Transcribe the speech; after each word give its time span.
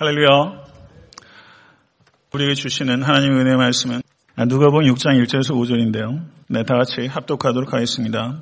할렐루야. 0.00 0.62
우리에게 2.32 2.54
주시는 2.54 3.02
하나님의 3.02 3.40
은혜 3.40 3.56
말씀은 3.56 4.00
누가복음 4.46 4.84
6장 4.94 5.20
1절에서 5.24 5.56
5절인데요. 5.56 6.20
네, 6.50 6.62
다 6.62 6.76
같이 6.76 7.08
합독하도록 7.08 7.72
하겠습니다. 7.72 8.40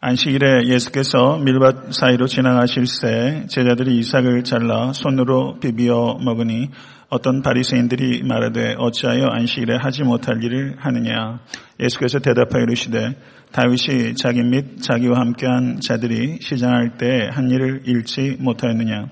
안식일에 0.00 0.66
예수께서 0.66 1.38
밀밭 1.38 1.92
사이로 1.94 2.26
지나가실 2.26 2.86
새 2.86 3.46
제자들이 3.48 3.98
이삭을 3.98 4.42
잘라 4.42 4.92
손으로 4.92 5.60
비비어 5.60 6.18
먹으니 6.24 6.70
어떤 7.08 7.42
바리새인들이 7.42 8.22
말하되 8.24 8.74
어찌하여 8.78 9.26
안식일에 9.26 9.76
하지 9.76 10.02
못할 10.02 10.42
일을 10.42 10.76
하느냐 10.78 11.40
예수께서 11.78 12.18
대답하여 12.18 12.62
이르시되 12.62 13.16
다윗이 13.52 14.14
자기 14.14 14.42
및 14.42 14.80
자기와 14.80 15.18
함께한 15.18 15.80
자들이 15.80 16.38
시장할 16.40 16.96
때 16.96 17.28
한 17.30 17.50
일을 17.50 17.82
잃지 17.84 18.38
못하였느냐 18.40 19.06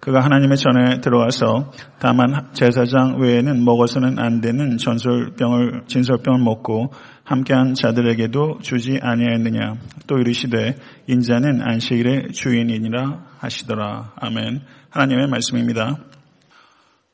그가 0.00 0.20
하나님의 0.20 0.56
전에 0.56 1.00
들어와서 1.00 1.72
다만 1.98 2.48
제사장 2.52 3.20
외에는 3.20 3.64
먹어서는 3.64 4.18
안 4.18 4.40
되는 4.40 4.78
전설병을 4.78 5.84
진설병을 5.88 6.40
먹고 6.40 6.92
함께한 7.24 7.74
자들에게도 7.74 8.60
주지 8.62 8.98
아니하였느냐 9.02 9.74
또 10.06 10.18
이르시되 10.18 10.76
인자는 11.08 11.62
안식일의 11.62 12.32
주인이니라 12.32 13.24
하시더라 13.38 14.12
아멘 14.16 14.62
하나님의 14.90 15.26
말씀입니다. 15.28 15.98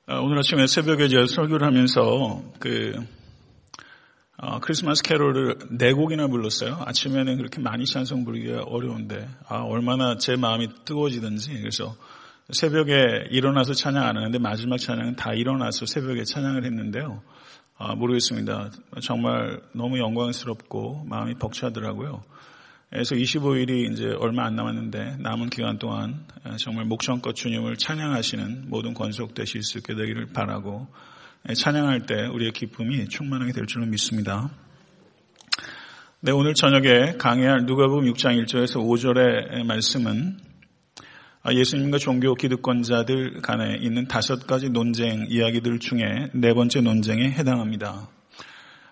어, 0.06 0.20
오늘 0.20 0.38
아침에 0.38 0.66
새벽에 0.66 1.08
제가 1.08 1.26
설교를 1.26 1.66
하면서 1.66 2.42
그 2.58 2.92
어, 4.36 4.60
크리스마스 4.60 5.02
캐롤을 5.02 5.56
네 5.78 5.92
곡이나 5.92 6.26
불렀어요. 6.26 6.82
아침에는 6.84 7.38
그렇게 7.38 7.60
많이 7.60 7.86
찬송 7.86 8.24
부르기가 8.24 8.64
어려운데 8.64 9.26
아 9.48 9.62
얼마나 9.62 10.18
제 10.18 10.36
마음이 10.36 10.68
뜨거워지든지 10.84 11.58
그래서 11.58 11.96
새벽에 12.52 13.28
일어나서 13.30 13.72
찬양 13.72 14.04
안 14.04 14.16
하는데 14.16 14.38
마지막 14.38 14.76
찬양은 14.76 15.16
다 15.16 15.32
일어나서 15.32 15.86
새벽에 15.86 16.24
찬양을 16.24 16.64
했는데요. 16.64 17.22
아, 17.78 17.94
모르겠습니다. 17.94 18.70
정말 19.02 19.60
너무 19.72 19.98
영광스럽고 19.98 21.04
마음이 21.08 21.34
벅차더라고요. 21.34 22.22
그래서 22.90 23.14
25일이 23.14 23.90
이제 23.90 24.14
얼마 24.20 24.44
안 24.44 24.56
남았는데 24.56 25.16
남은 25.20 25.50
기간 25.50 25.78
동안 25.78 26.26
정말 26.58 26.84
목청껏 26.84 27.34
주님을 27.34 27.76
찬양하시는 27.76 28.66
모든 28.68 28.94
권속 28.94 29.34
되실 29.34 29.62
수 29.62 29.78
있게 29.78 29.94
되기를 29.94 30.26
바라고 30.26 30.86
찬양할 31.52 32.06
때 32.06 32.26
우리의 32.26 32.52
기쁨이 32.52 33.08
충만하게 33.08 33.52
될 33.52 33.66
줄로 33.66 33.86
믿습니다. 33.86 34.50
네, 36.20 36.30
오늘 36.30 36.54
저녁에 36.54 37.16
강의할 37.18 37.64
누가복음 37.64 38.04
6장 38.12 38.40
1절에서 38.44 38.76
5절의 38.76 39.64
말씀은 39.64 40.38
아, 40.38 40.53
예수님과 41.52 41.98
종교 41.98 42.34
기득권자들 42.34 43.42
간에 43.42 43.76
있는 43.80 44.08
다섯 44.08 44.46
가지 44.46 44.70
논쟁 44.70 45.26
이야기들 45.28 45.78
중에 45.78 46.30
네 46.32 46.54
번째 46.54 46.80
논쟁에 46.80 47.30
해당합니다. 47.30 48.08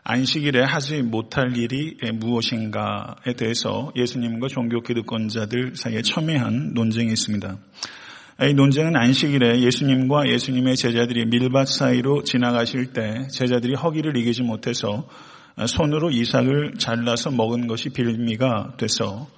안식일에 0.05 0.63
하지 0.63 1.01
못할 1.01 1.57
일이 1.57 1.97
무엇인가에 2.13 3.35
대해서 3.39 3.91
예수님과 3.97 4.49
종교 4.49 4.83
기득권자들 4.83 5.77
사이에 5.77 6.03
첨예한 6.03 6.75
논쟁이 6.75 7.11
있습니다. 7.13 7.57
이 8.43 8.55
논쟁은 8.55 8.97
안식일에 8.97 9.61
예수님과 9.61 10.29
예수님의 10.29 10.77
제자들이 10.77 11.27
밀밭 11.27 11.69
사이로 11.69 12.25
지나가실 12.25 12.93
때 12.93 13.29
제자들이 13.29 13.75
허기를 13.77 14.17
이기지 14.17 14.43
못해서 14.43 15.09
손으로 15.67 16.11
이삭을 16.11 16.75
잘라서 16.79 17.31
먹은 17.31 17.67
것이 17.67 17.91
빌미가 17.91 18.75
돼서 18.77 19.29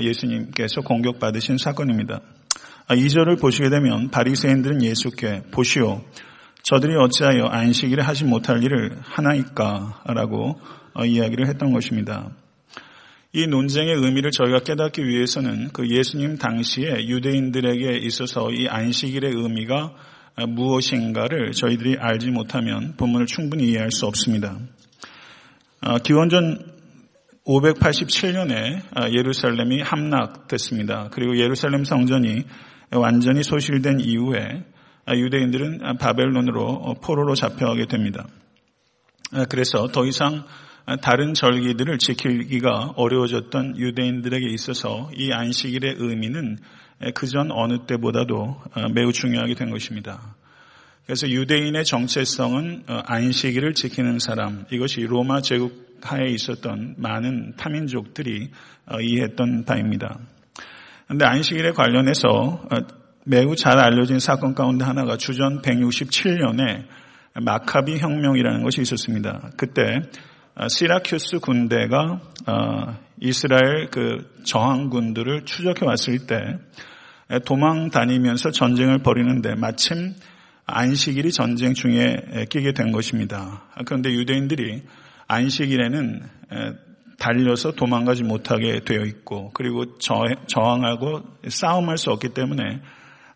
예수님께서 0.00 0.82
공격받으신 0.82 1.58
사건입니다. 1.58 2.20
2절을 2.94 3.38
아, 3.38 3.40
보시게 3.40 3.70
되면 3.70 4.10
바리새인들은 4.10 4.82
예수께 4.82 5.42
보시오 5.50 6.02
저들이 6.62 6.96
어찌하여 6.96 7.44
안식일에 7.46 8.02
하지 8.02 8.24
못할 8.24 8.62
일을 8.62 8.98
하나이까라고 9.02 10.60
어, 10.94 11.04
이야기를 11.04 11.46
했던 11.46 11.72
것입니다. 11.72 12.30
이 13.32 13.46
논쟁의 13.46 13.94
의미를 13.94 14.32
저희가 14.32 14.58
깨닫기 14.60 15.06
위해서는 15.06 15.68
그 15.72 15.88
예수님 15.88 16.36
당시에 16.36 17.06
유대인들에게 17.06 17.98
있어서 17.98 18.50
이 18.50 18.66
안식일의 18.66 19.32
의미가 19.32 19.94
무엇인가를 20.48 21.52
저희들이 21.52 21.96
알지 21.98 22.30
못하면 22.30 22.94
본문을 22.96 23.26
충분히 23.26 23.68
이해할 23.68 23.92
수 23.92 24.06
없습니다. 24.06 24.58
아, 25.80 25.98
기원전 25.98 26.58
587년에 27.46 28.82
아, 28.94 29.10
예루살렘이 29.10 29.80
함락됐습니다. 29.80 31.08
그리고 31.12 31.38
예루살렘 31.38 31.84
성전이 31.84 32.44
완전히 32.92 33.42
소실된 33.42 34.00
이후에 34.00 34.64
유대인들은 35.08 35.96
바벨론으로 35.98 36.96
포로로 37.02 37.34
잡혀가게 37.34 37.86
됩니다. 37.86 38.26
그래서 39.48 39.88
더 39.88 40.06
이상 40.06 40.44
다른 41.02 41.34
절기들을 41.34 41.98
지키기가 41.98 42.94
어려워졌던 42.96 43.76
유대인들에게 43.78 44.48
있어서 44.48 45.10
이 45.14 45.32
안식일의 45.32 45.96
의미는 45.98 46.58
그전 47.14 47.50
어느 47.52 47.86
때보다도 47.86 48.60
매우 48.94 49.12
중요하게 49.12 49.54
된 49.54 49.70
것입니다. 49.70 50.34
그래서 51.06 51.28
유대인의 51.28 51.84
정체성은 51.84 52.84
안식일을 52.86 53.74
지키는 53.74 54.18
사람, 54.18 54.64
이것이 54.70 55.00
로마 55.02 55.40
제국 55.40 55.98
하에 56.02 56.30
있었던 56.30 56.94
많은 56.98 57.54
타민족들이 57.56 58.50
이해했던 59.00 59.64
바입니다. 59.64 60.18
그런데 61.10 61.24
안식일에 61.24 61.72
관련해서 61.72 62.28
어, 62.28 62.76
매우 63.24 63.56
잘 63.56 63.80
알려진 63.80 64.20
사건 64.20 64.54
가운데 64.54 64.84
하나가 64.84 65.16
주전 65.16 65.60
167년에 65.60 66.84
마카비 67.42 67.98
혁명이라는 67.98 68.62
것이 68.62 68.80
있었습니다. 68.80 69.50
그때 69.56 70.02
어, 70.54 70.68
시라큐스 70.68 71.40
군대가 71.40 72.20
어, 72.46 72.96
이스라엘 73.18 73.88
그 73.90 74.40
저항군들을 74.44 75.46
추적해 75.46 75.84
왔을 75.84 76.28
때 76.28 76.36
도망 77.44 77.90
다니면서 77.90 78.52
전쟁을 78.52 78.98
벌이는데 78.98 79.56
마침 79.56 80.14
안식일이 80.66 81.32
전쟁 81.32 81.74
중에 81.74 82.46
끼게 82.50 82.72
된 82.72 82.92
것입니다. 82.92 83.64
그런데 83.84 84.10
유대인들이 84.10 84.84
안식일에는 85.26 86.22
달려서 87.20 87.72
도망가지 87.72 88.24
못하게 88.24 88.80
되어 88.80 89.04
있고 89.04 89.50
그리고 89.52 89.98
저항하고 89.98 91.22
싸움할 91.46 91.98
수 91.98 92.10
없기 92.10 92.30
때문에 92.30 92.80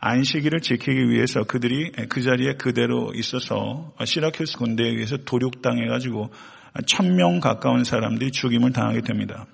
안식일을 0.00 0.60
지키기 0.60 1.10
위해서 1.10 1.44
그들이 1.44 1.92
그 2.08 2.22
자리에 2.22 2.54
그대로 2.54 3.12
있어서 3.14 3.92
시라큐스 4.02 4.56
군대에 4.58 4.88
의해서 4.88 5.18
도륙당해가지고 5.18 6.30
천 6.86 7.14
명 7.14 7.40
가까운 7.40 7.84
사람들이 7.84 8.32
죽임을 8.32 8.72
당하게 8.72 9.02
됩니다. 9.02 9.46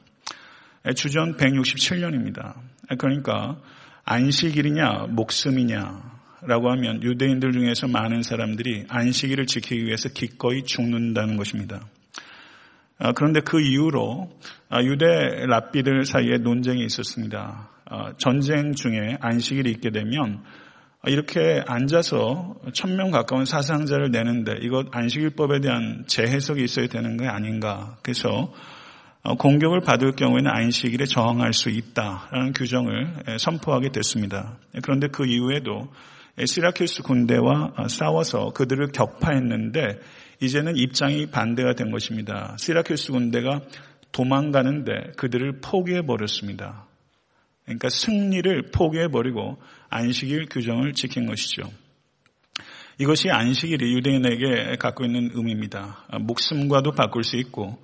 주전 0.97 1.37
167년입니다. 1.37 2.55
그러니까 2.99 3.59
안식일이냐 4.05 5.09
목숨이냐라고 5.11 6.71
하면 6.71 7.03
유대인들 7.03 7.53
중에서 7.53 7.89
많은 7.89 8.23
사람들이 8.23 8.87
안식일을 8.89 9.47
지키기 9.47 9.85
위해서 9.85 10.09
기꺼이 10.09 10.63
죽는다는 10.63 11.37
것입니다. 11.37 11.81
아, 13.01 13.13
그런데 13.13 13.41
그 13.41 13.61
이후로 13.61 14.29
아, 14.69 14.83
유대 14.83 15.07
랍비들 15.47 16.05
사이에 16.05 16.37
논쟁이 16.39 16.85
있었습니다. 16.85 17.71
아, 17.87 18.13
전쟁 18.19 18.75
중에 18.75 19.17
안식일이 19.21 19.71
있게 19.71 19.91
되면 19.91 20.43
이렇게 21.07 21.65
앉아서 21.67 22.57
천 22.75 22.95
명 22.97 23.11
가까운 23.11 23.47
사상자를 23.47 24.11
내는데 24.11 24.57
이것 24.61 24.89
안식일법에 24.93 25.61
대한 25.61 26.05
재해석이 26.07 26.63
있어야 26.63 26.89
되는 26.89 27.17
게 27.17 27.27
아닌가. 27.27 27.97
그래서 28.03 28.53
어, 29.23 29.35
공격을 29.35 29.81
받을 29.81 30.13
경우에는 30.13 30.51
안식일에 30.51 31.07
저항할 31.07 31.55
수 31.55 31.71
있다라는 31.71 32.53
규정을 32.53 33.39
선포하게 33.39 33.93
됐습니다. 33.93 34.59
그런데 34.83 35.09
그 35.09 35.27
이후에도 35.27 35.89
시라큐스 36.45 37.03
군대와 37.03 37.73
싸워서 37.89 38.51
그들을 38.51 38.93
격파했는데 38.93 39.99
이제는 40.41 40.77
입장이 40.77 41.27
반대가 41.27 41.75
된 41.75 41.91
것입니다. 41.91 42.57
시라큐스 42.59 43.13
군대가 43.13 43.61
도망가는데 44.13 45.13
그들을 45.17 45.61
포기해 45.61 46.03
버렸습니다. 46.03 46.87
그러니까 47.65 47.89
승리를 47.89 48.71
포기해 48.73 49.09
버리고 49.09 49.59
안식일 49.89 50.47
규정을 50.51 50.95
지킨 50.95 51.27
것이죠. 51.27 51.63
이것이 52.99 53.31
안식일이 53.31 53.95
유대인에게 53.95 54.77
갖고 54.77 55.05
있는 55.05 55.31
의미입니다. 55.33 56.07
목숨과도 56.21 56.93
바꿀 56.93 57.23
수 57.23 57.37
있고 57.37 57.79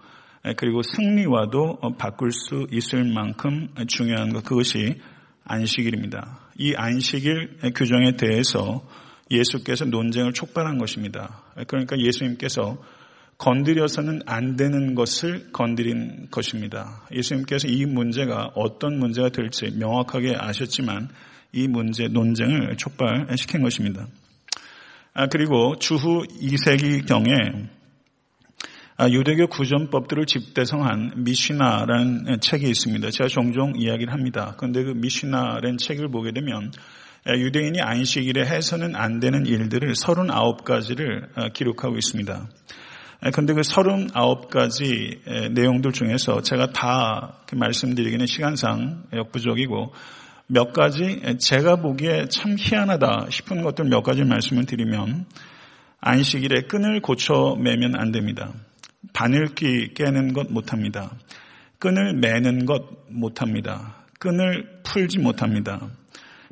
그리고 0.56 0.82
승리와도 0.82 1.96
바꿀 1.98 2.32
수 2.32 2.66
있을 2.70 3.04
만큼 3.04 3.68
중요한 3.86 4.32
것 4.32 4.44
그것이 4.44 5.00
안식일입니다. 5.44 6.50
이 6.58 6.74
안식일 6.74 7.72
규정에 7.74 8.16
대해서 8.16 8.86
예수께서 9.30 9.84
논쟁을 9.84 10.32
촉발한 10.32 10.78
것입니다. 10.78 11.42
그러니까 11.66 11.98
예수님께서 11.98 12.78
건드려서는 13.38 14.22
안 14.24 14.56
되는 14.56 14.94
것을 14.94 15.52
건드린 15.52 16.28
것입니다. 16.30 17.06
예수님께서 17.12 17.68
이 17.68 17.84
문제가 17.84 18.50
어떤 18.54 18.98
문제가 18.98 19.28
될지 19.28 19.70
명확하게 19.76 20.36
아셨지만 20.38 21.08
이 21.52 21.68
문제 21.68 22.08
논쟁을 22.08 22.76
촉발시킨 22.76 23.62
것입니다. 23.62 24.06
그리고 25.30 25.76
주후 25.78 26.24
2세기경에 26.26 27.68
유대교 29.10 29.48
구전법들을 29.48 30.24
집대성한 30.24 31.24
미시나라는 31.24 32.40
책이 32.40 32.66
있습니다. 32.68 33.10
제가 33.10 33.28
종종 33.28 33.74
이야기를 33.76 34.12
합니다. 34.12 34.54
그런데 34.56 34.82
그 34.82 34.90
미시나라는 34.90 35.76
책을 35.76 36.08
보게 36.10 36.32
되면 36.32 36.70
유대인이 37.28 37.80
안식일에 37.80 38.46
해서는 38.46 38.94
안 38.94 39.20
되는 39.20 39.46
일들을 39.46 39.92
39가지를 39.92 41.52
기록하고 41.52 41.96
있습니다. 41.96 42.48
그런데 43.32 43.54
그 43.54 43.62
39가지 43.62 45.52
내용들 45.52 45.92
중에서 45.92 46.42
제가 46.42 46.72
다 46.72 47.38
말씀드리기는 47.52 48.26
시간상 48.26 49.04
역부족이고 49.12 49.92
몇 50.48 50.72
가지 50.72 51.20
제가 51.38 51.76
보기에 51.76 52.26
참 52.28 52.56
희한하다 52.58 53.26
싶은 53.30 53.62
것들 53.62 53.86
몇 53.86 54.02
가지 54.02 54.22
말씀을 54.22 54.66
드리면 54.66 55.26
안식일에 56.00 56.62
끈을 56.68 57.00
고쳐 57.00 57.56
매면 57.58 57.96
안 57.96 58.12
됩니다. 58.12 58.52
바늘기 59.12 59.94
깨는 59.94 60.32
것 60.32 60.52
못합니다. 60.52 61.10
끈을 61.78 62.14
매는 62.14 62.64
것 62.66 62.84
못합니다. 63.08 63.96
끈을 64.20 64.80
풀지 64.84 65.18
못합니다. 65.18 65.80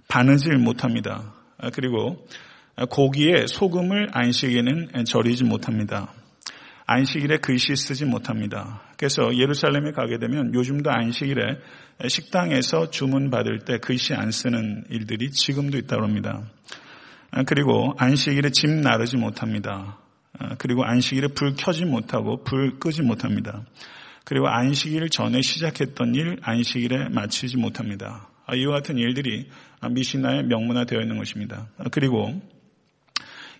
바느질 0.08 0.56
못합니다. 0.58 1.32
그리고 1.72 2.26
고기에 2.90 3.46
소금을 3.46 4.08
안식일에는 4.12 5.04
절이지 5.06 5.44
못합니다. 5.44 6.12
안식일에 6.86 7.38
글씨 7.38 7.74
쓰지 7.76 8.04
못합니다. 8.04 8.82
그래서 8.98 9.34
예루살렘에 9.34 9.92
가게 9.92 10.18
되면 10.18 10.52
요즘도 10.52 10.90
안식일에 10.90 11.58
식당에서 12.08 12.90
주문 12.90 13.30
받을 13.30 13.60
때 13.60 13.78
글씨 13.78 14.12
안 14.14 14.30
쓰는 14.30 14.84
일들이 14.90 15.30
지금도 15.30 15.78
있다고 15.78 16.02
합니다. 16.02 16.42
그리고 17.46 17.94
안식일에 17.96 18.50
짐 18.50 18.80
나르지 18.82 19.16
못합니다. 19.16 19.98
그리고 20.58 20.84
안식일에 20.84 21.28
불 21.28 21.54
켜지 21.56 21.84
못하고 21.84 22.44
불 22.44 22.78
끄지 22.78 23.02
못합니다. 23.02 23.64
그리고 24.24 24.48
안식일 24.48 25.08
전에 25.08 25.40
시작했던 25.40 26.14
일 26.14 26.38
안식일에 26.42 27.08
마치지 27.10 27.56
못합니다. 27.56 28.28
이와 28.52 28.76
같은 28.76 28.98
일들이 28.98 29.48
미시나에 29.90 30.42
명문화되어 30.42 31.00
있는 31.00 31.18
것입니다. 31.18 31.68
그리고 31.90 32.40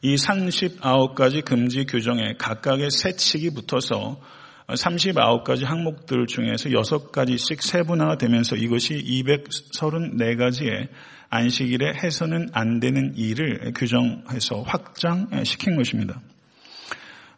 이 0.02 0.16
39가지 0.16 1.44
금지 1.44 1.86
규정에 1.86 2.34
각각의 2.38 2.90
세칙이 2.90 3.54
붙어서 3.54 4.20
39가지 4.69 5.64
항목들 5.64 6.26
중에서 6.26 6.69
6가지씩 6.69 7.62
세분화되면서 7.62 8.56
이것이 8.56 8.94
234가지의 8.94 10.88
안식일에 11.31 11.94
해서는 12.02 12.48
안 12.52 12.81
되는 12.81 13.14
일을 13.16 13.72
규정해서 13.75 14.62
확장시킨 14.62 15.76
것입니다. 15.76 16.20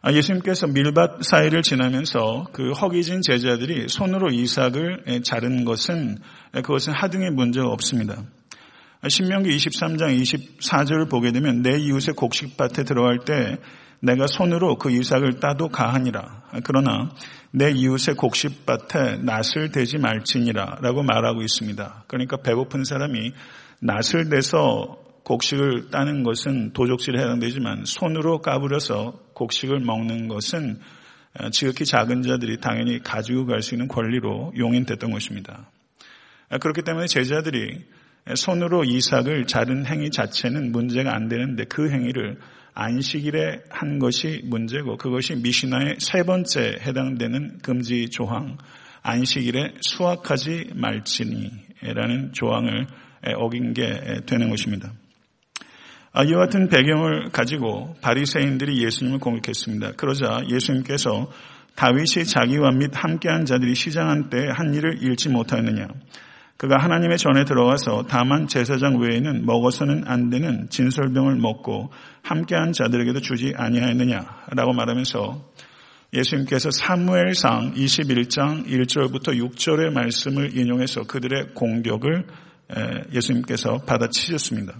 아, 0.01 0.13
예수님께서 0.13 0.67
밀밭 0.67 1.23
사이를 1.23 1.63
지나면서 1.63 2.47
그 2.53 2.71
허기진 2.71 3.21
제자들이 3.21 3.87
손으로 3.89 4.29
이삭을 4.29 5.21
자른 5.23 5.65
것은 5.65 6.17
그것은 6.61 6.93
하등의 6.93 7.31
문제가 7.31 7.67
없습니다. 7.67 8.23
신명기 9.07 9.49
23장 9.49 10.19
24절을 10.19 11.09
보게 11.09 11.31
되면 11.31 11.61
내 11.61 11.77
이웃의 11.77 12.15
곡식밭에 12.15 12.83
들어갈 12.83 13.19
때 13.19 13.57
내가 13.99 14.27
손으로 14.27 14.77
그 14.77 14.91
이삭을 14.91 15.39
따도 15.39 15.69
가하니라. 15.69 16.43
그러나 16.63 17.11
내 17.51 17.71
이웃의 17.71 18.15
곡식밭에 18.15 19.17
낫을 19.23 19.71
대지 19.71 19.97
말지니라 19.97 20.79
라고 20.81 21.03
말하고 21.03 21.41
있습니다. 21.41 22.03
그러니까 22.07 22.37
배고픈 22.37 22.83
사람이 22.83 23.31
낫을 23.79 24.29
대서 24.29 24.97
곡식을 25.23 25.89
따는 25.89 26.23
것은 26.23 26.73
도적질에 26.73 27.19
해당되지만 27.19 27.83
손으로 27.85 28.39
까부려서 28.39 29.19
곡식을 29.33 29.79
먹는 29.79 30.27
것은 30.27 30.79
지극히 31.51 31.85
작은 31.85 32.23
자들이 32.23 32.59
당연히 32.59 32.99
가지고 33.03 33.45
갈 33.45 33.61
수 33.61 33.75
있는 33.75 33.87
권리로 33.87 34.53
용인됐던 34.57 35.11
것입니다. 35.11 35.69
그렇기 36.49 36.81
때문에 36.83 37.07
제자들이 37.07 37.85
손으로 38.35 38.83
이삭을 38.83 39.47
자른 39.47 39.85
행위 39.85 40.09
자체는 40.09 40.71
문제가 40.71 41.13
안 41.15 41.27
되는데 41.27 41.65
그 41.65 41.89
행위를 41.89 42.37
안식일에 42.73 43.63
한 43.69 43.99
것이 43.99 44.41
문제고 44.45 44.97
그것이 44.97 45.35
미시나의 45.35 45.95
세 45.99 46.23
번째 46.23 46.77
해당되는 46.81 47.59
금지 47.63 48.09
조항 48.09 48.57
안식일에 49.01 49.75
수확하지 49.81 50.71
말지니라는 50.75 52.33
조항을 52.33 52.87
어긴 53.37 53.73
게 53.73 54.21
되는 54.25 54.49
것입니다. 54.49 54.91
아, 56.13 56.23
이와 56.23 56.45
같은 56.45 56.67
배경을 56.69 57.29
가지고 57.29 57.95
바리새인들이 58.01 58.83
예수님을 58.83 59.19
공격했습니다. 59.19 59.93
그러자 59.93 60.41
예수님께서 60.49 61.31
다윗이 61.75 62.25
자기와 62.25 62.71
및 62.71 62.91
함께한 62.93 63.45
자들이 63.45 63.75
시장한 63.75 64.29
때 64.29 64.37
한 64.49 64.73
일을 64.73 65.01
잃지 65.01 65.29
못하였느냐. 65.29 65.87
그가 66.57 66.77
하나님의 66.77 67.19
전에 67.19 67.45
들어가서 67.45 68.05
다만 68.09 68.47
제사장 68.47 68.99
외에는 68.99 69.45
먹어서는 69.45 70.03
안 70.07 70.29
되는 70.29 70.67
진설병을 70.69 71.35
먹고 71.35 71.91
함께한 72.23 72.73
자들에게도 72.73 73.21
주지 73.21 73.53
아니하였느냐라고 73.55 74.73
말하면서 74.73 75.51
예수님께서 76.13 76.71
사무엘상 76.71 77.73
21장 77.75 78.65
1절부터 78.65 79.37
6절의 79.37 79.91
말씀을 79.91 80.57
인용해서 80.57 81.03
그들의 81.03 81.53
공격을 81.53 82.25
예수님께서 83.13 83.77
받아치셨습니다. 83.85 84.73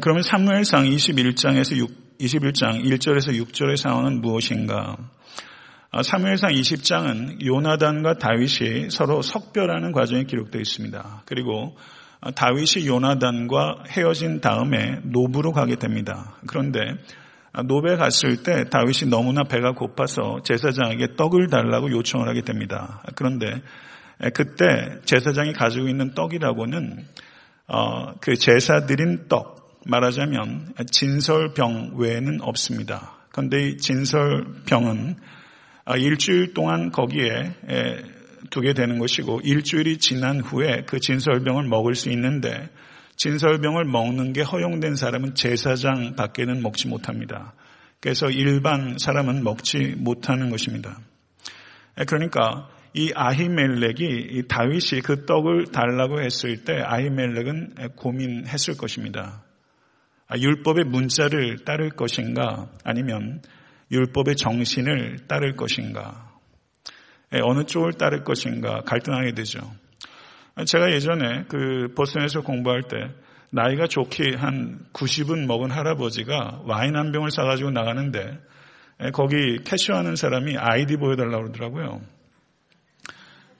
그러면 0.00 0.22
사무엘상 0.22 0.84
21장에서 0.84 1.76
6, 1.76 2.18
21장 2.18 2.82
1절에서 2.84 3.38
6절의 3.44 3.76
상황은 3.76 4.22
무엇인가? 4.22 4.96
아, 5.94 6.02
사무엘상 6.02 6.52
20장은 6.52 7.44
요나단과 7.44 8.14
다윗이 8.14 8.88
서로 8.88 9.20
석별하는 9.20 9.92
과정이 9.92 10.24
기록되어 10.24 10.58
있습니다. 10.58 11.24
그리고 11.26 11.76
아, 12.22 12.30
다윗이 12.30 12.86
요나단과 12.86 13.84
헤어진 13.90 14.40
다음에 14.40 15.00
노브로 15.02 15.52
가게 15.52 15.76
됩니다. 15.76 16.38
그런데 16.46 16.80
아, 17.52 17.62
노베 17.62 17.96
갔을 17.96 18.42
때 18.42 18.70
다윗이 18.70 19.10
너무나 19.10 19.42
배가 19.42 19.72
고파서 19.72 20.40
제사장에게 20.44 21.16
떡을 21.16 21.48
달라고 21.48 21.90
요청을 21.90 22.26
하게 22.26 22.40
됩니다. 22.40 23.02
그런데 23.14 23.60
그때 24.32 24.98
제사장이 25.04 25.52
가지고 25.52 25.88
있는 25.88 26.14
떡이라고는 26.14 27.04
어, 27.68 28.14
그 28.18 28.36
제사 28.36 28.86
드린 28.86 29.28
떡 29.28 29.82
말하자면 29.84 30.72
진설병 30.90 31.96
외에는 31.96 32.40
없습니다. 32.40 33.12
그런데 33.30 33.68
이 33.68 33.76
진설병은 33.76 35.16
아, 35.18 35.41
일주일 35.96 36.54
동안 36.54 36.90
거기에 36.90 37.54
두게 38.50 38.74
되는 38.74 38.98
것이고 38.98 39.40
일주일이 39.42 39.98
지난 39.98 40.40
후에 40.40 40.84
그 40.86 41.00
진설병을 41.00 41.64
먹을 41.68 41.94
수 41.94 42.10
있는데 42.10 42.68
진설병을 43.16 43.84
먹는 43.84 44.32
게 44.32 44.42
허용된 44.42 44.96
사람은 44.96 45.34
제사장 45.34 46.16
밖에는 46.16 46.62
먹지 46.62 46.88
못합니다. 46.88 47.54
그래서 48.00 48.30
일반 48.30 48.98
사람은 48.98 49.44
먹지 49.44 49.94
못하는 49.98 50.50
것입니다. 50.50 50.98
그러니까 52.06 52.68
이 52.94 53.12
아히멜렉이 53.14 54.48
다윗이 54.48 55.02
그 55.04 55.24
떡을 55.24 55.66
달라고 55.72 56.20
했을 56.20 56.64
때 56.64 56.80
아히멜렉은 56.84 57.74
고민했을 57.96 58.76
것입니다. 58.76 59.44
아, 60.26 60.38
율법의 60.38 60.84
문자를 60.84 61.64
따를 61.64 61.90
것인가 61.90 62.70
아니면 62.84 63.42
율법의 63.92 64.36
정신을 64.36 65.26
따를 65.28 65.54
것인가, 65.54 66.32
예, 67.34 67.40
어느 67.42 67.64
쪽을 67.64 67.92
따를 67.92 68.24
것인가 68.24 68.80
갈등하게 68.82 69.32
되죠. 69.32 69.60
제가 70.66 70.92
예전에 70.92 71.44
그 71.48 71.92
보스턴에서 71.94 72.40
공부할 72.42 72.82
때 72.82 72.96
나이가 73.50 73.86
좋게 73.86 74.36
한 74.36 74.80
90은 74.92 75.46
먹은 75.46 75.70
할아버지가 75.70 76.62
와인 76.64 76.96
한 76.96 77.12
병을 77.12 77.30
사가지고 77.30 77.70
나가는데 77.70 78.38
예, 79.04 79.10
거기 79.10 79.58
캐시하는 79.64 80.16
사람이 80.16 80.56
아이디 80.58 80.96
보여달라고 80.96 81.44
그러더라고요. 81.44 82.00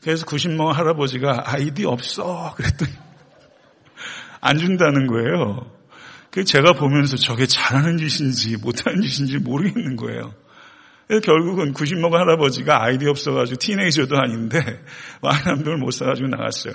그래서 0.03 0.27
90 0.27 0.53
먹은 0.53 0.75
할아버지가 0.75 1.45
아이디 1.47 1.85
없어 1.85 2.55
그랬더니 2.57 2.91
안 4.41 4.59
준다는 4.59 5.07
거예요. 5.07 5.71
그 6.33 6.45
제가 6.45 6.73
보면서 6.73 7.17
저게 7.17 7.45
잘하는 7.47 7.99
짓인지 7.99 8.57
못하는 8.57 9.03
짓인지 9.03 9.39
모르겠는 9.39 9.97
거예요. 9.97 10.35
결국은 11.23 11.75
90먹은 11.75 12.12
할아버지가 12.12 12.83
아이디 12.83 13.07
없어가지고 13.07 13.59
티네이저도 13.59 14.17
아닌데 14.17 14.59
병을 15.21 15.77
못 15.77 15.91
사가지고 15.91 16.29
나갔어요. 16.29 16.73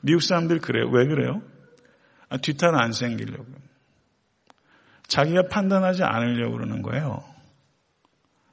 미국 0.00 0.22
사람들 0.22 0.60
그래요. 0.60 0.88
왜 0.92 1.06
그래요? 1.06 1.42
아, 2.28 2.36
뒤탈 2.36 2.80
안 2.80 2.92
생기려고. 2.92 3.46
자기가 5.08 5.48
판단하지 5.50 6.04
않으려고 6.04 6.52
그러는 6.52 6.80
거예요. 6.82 7.24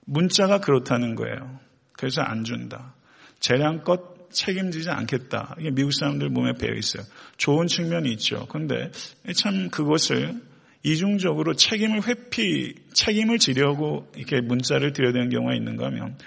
문자가 0.06 0.60
그렇다는 0.60 1.14
거예요. 1.14 1.60
그래서 1.94 2.24
안 2.24 2.44
준다. 2.44 2.96
재량껏 3.40 4.32
책임지지 4.32 4.90
않겠다. 4.90 5.56
이게 5.60 5.70
미국 5.70 5.92
사람들 5.92 6.30
몸에 6.30 6.54
배어 6.54 6.74
있어요. 6.74 7.04
좋은 7.38 7.68
측면이 7.68 8.12
있죠. 8.14 8.48
그런데 8.50 8.92
참 9.36 9.70
그것을 9.70 10.47
이중적으로 10.88 11.54
책임을 11.54 12.08
회피, 12.08 12.76
책임을 12.94 13.40
지려고 13.40 14.10
이렇게 14.16 14.40
문자를 14.40 14.94
되는 14.94 15.28
경우가 15.28 15.54
있는가 15.54 15.88
하면 15.88 16.18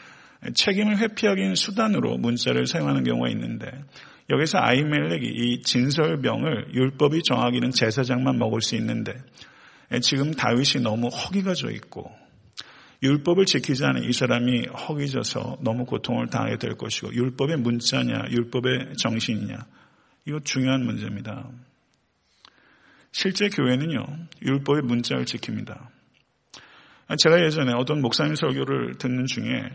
책임을 0.52 0.99
회피하기 0.99 1.40
위한 1.40 1.55
수단으로 1.55 2.19
문자를 2.19 2.67
사용하는 2.67 3.02
경우가 3.05 3.31
있는데 3.31 3.71
여기서 4.29 4.59
아이멜렉이 4.59 5.26
이 5.26 5.62
진설병을 5.62 6.75
율법이 6.75 7.23
정하기는 7.23 7.71
제사장만 7.71 8.38
먹을 8.38 8.61
수 8.61 8.76
있는데 8.76 9.14
지금 10.02 10.33
다윗이 10.33 10.83
너무 10.83 11.09
허기가 11.09 11.55
져 11.55 11.71
있고 11.71 12.11
율법을 13.02 13.47
지키지 13.47 13.83
않은 13.87 14.05
이 14.05 14.12
사람이 14.12 14.67
허기져서 14.67 15.61
너무 15.62 15.87
고통을 15.87 16.26
당하게 16.26 16.59
될 16.59 16.76
것이고 16.76 17.14
율법의 17.14 17.57
문자냐 17.61 18.26
율법의 18.31 18.97
정신이냐 18.99 19.57
이거 20.26 20.38
중요한 20.45 20.85
문제입니다. 20.85 21.49
실제 23.12 23.49
교회는요 23.49 24.05
율법의 24.43 24.83
문자를 24.83 25.25
지킵니다. 25.25 25.88
제가 27.19 27.45
예전에 27.45 27.73
어떤 27.73 28.00
목사님 28.00 28.35
설교를 28.35 28.99
듣는 28.99 29.26
중에 29.26 29.69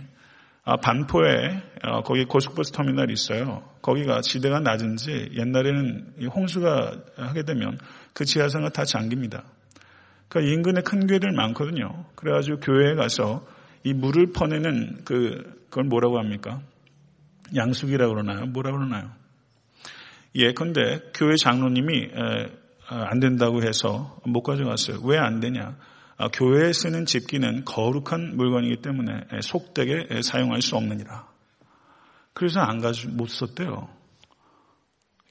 아, 0.67 0.77
반포에 0.77 1.61
어, 1.83 2.01
거기 2.01 2.25
고속버스 2.25 2.71
터미널이 2.71 3.13
있어요. 3.13 3.69
거기가 3.83 4.21
지대가 4.21 4.59
낮은지 4.59 5.29
옛날에는 5.37 6.15
홍수가 6.33 7.03
하게 7.17 7.43
되면 7.43 7.77
그 8.13 8.25
지하상가 8.25 8.69
다 8.69 8.83
잠깁니다. 8.83 9.43
그러니까 10.27 10.53
인근에 10.53 10.81
큰 10.81 11.05
교회들 11.05 11.31
많거든요. 11.33 12.05
그래가지고 12.15 12.61
교회에 12.61 12.95
가서 12.95 13.45
이 13.83 13.93
물을 13.93 14.31
퍼내는 14.33 15.01
그 15.05 15.65
그걸 15.69 15.83
뭐라고 15.83 16.17
합니까? 16.17 16.61
양수기라고 17.55 18.13
그러나요? 18.13 18.47
뭐라고 18.47 18.77
그러나요? 18.77 19.11
예, 20.35 20.53
근데 20.53 20.99
교회 21.13 21.35
장로님이 21.35 22.09
아, 22.15 22.47
안 22.87 23.19
된다고 23.19 23.63
해서 23.63 24.19
못 24.25 24.43
가져갔어요. 24.43 24.99
왜 25.03 25.17
안 25.17 25.39
되냐? 25.39 25.75
아, 26.17 26.29
교회에 26.29 26.71
쓰는 26.71 27.05
집기는 27.05 27.65
거룩한 27.65 28.37
물건이기 28.37 28.81
때문에 28.81 29.21
속되게 29.41 30.21
사용할 30.21 30.61
수 30.61 30.75
없느니라. 30.77 31.27
그래서 32.33 32.59
안 32.61 32.79
가지고 32.79 33.13
못 33.13 33.27
썼대요. 33.29 33.89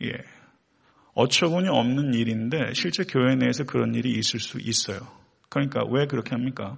예. 0.02 0.12
어처구니 1.14 1.68
없는 1.68 2.14
일인데 2.14 2.72
실제 2.74 3.04
교회 3.04 3.36
내에서 3.36 3.64
그런 3.64 3.94
일이 3.94 4.10
있을 4.18 4.40
수 4.40 4.58
있어요. 4.60 4.98
그러니까 5.48 5.80
왜 5.90 6.06
그렇게 6.06 6.30
합니까? 6.30 6.76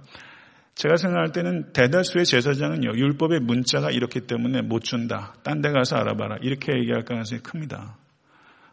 제가 0.75 0.95
생각할 0.95 1.31
때는 1.31 1.73
대다수의 1.73 2.25
제사장은요, 2.25 2.91
율법의 2.95 3.39
문자가 3.39 3.89
이렇기 3.89 4.21
때문에 4.27 4.61
못 4.61 4.83
준다. 4.83 5.33
딴 5.43 5.61
데 5.61 5.71
가서 5.71 5.95
알아봐라. 5.95 6.37
이렇게 6.41 6.71
얘기할 6.77 7.03
가능성이 7.03 7.41
큽니다. 7.41 7.97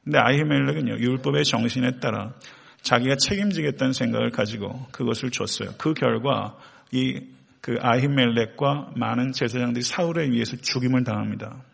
근데 0.05 0.19
아히멜렉은요, 0.19 0.99
율법의 0.99 1.45
정신에 1.45 1.99
따라 1.99 2.35
자기가 2.83 3.17
책임지겠다는 3.17 3.93
생각을 3.93 4.31
가지고 4.31 4.87
그것을 4.93 5.31
줬어요. 5.31 5.71
그 5.79 5.95
결과 5.95 6.57
이 6.93 7.35
그 7.65 7.79
아히멜렉과 7.81 8.93
많은 8.95 9.33
제사장들이 9.33 9.83
사울에 9.83 10.25
의해서 10.25 10.55
죽임을 10.55 11.03
당합니다. 11.03 11.65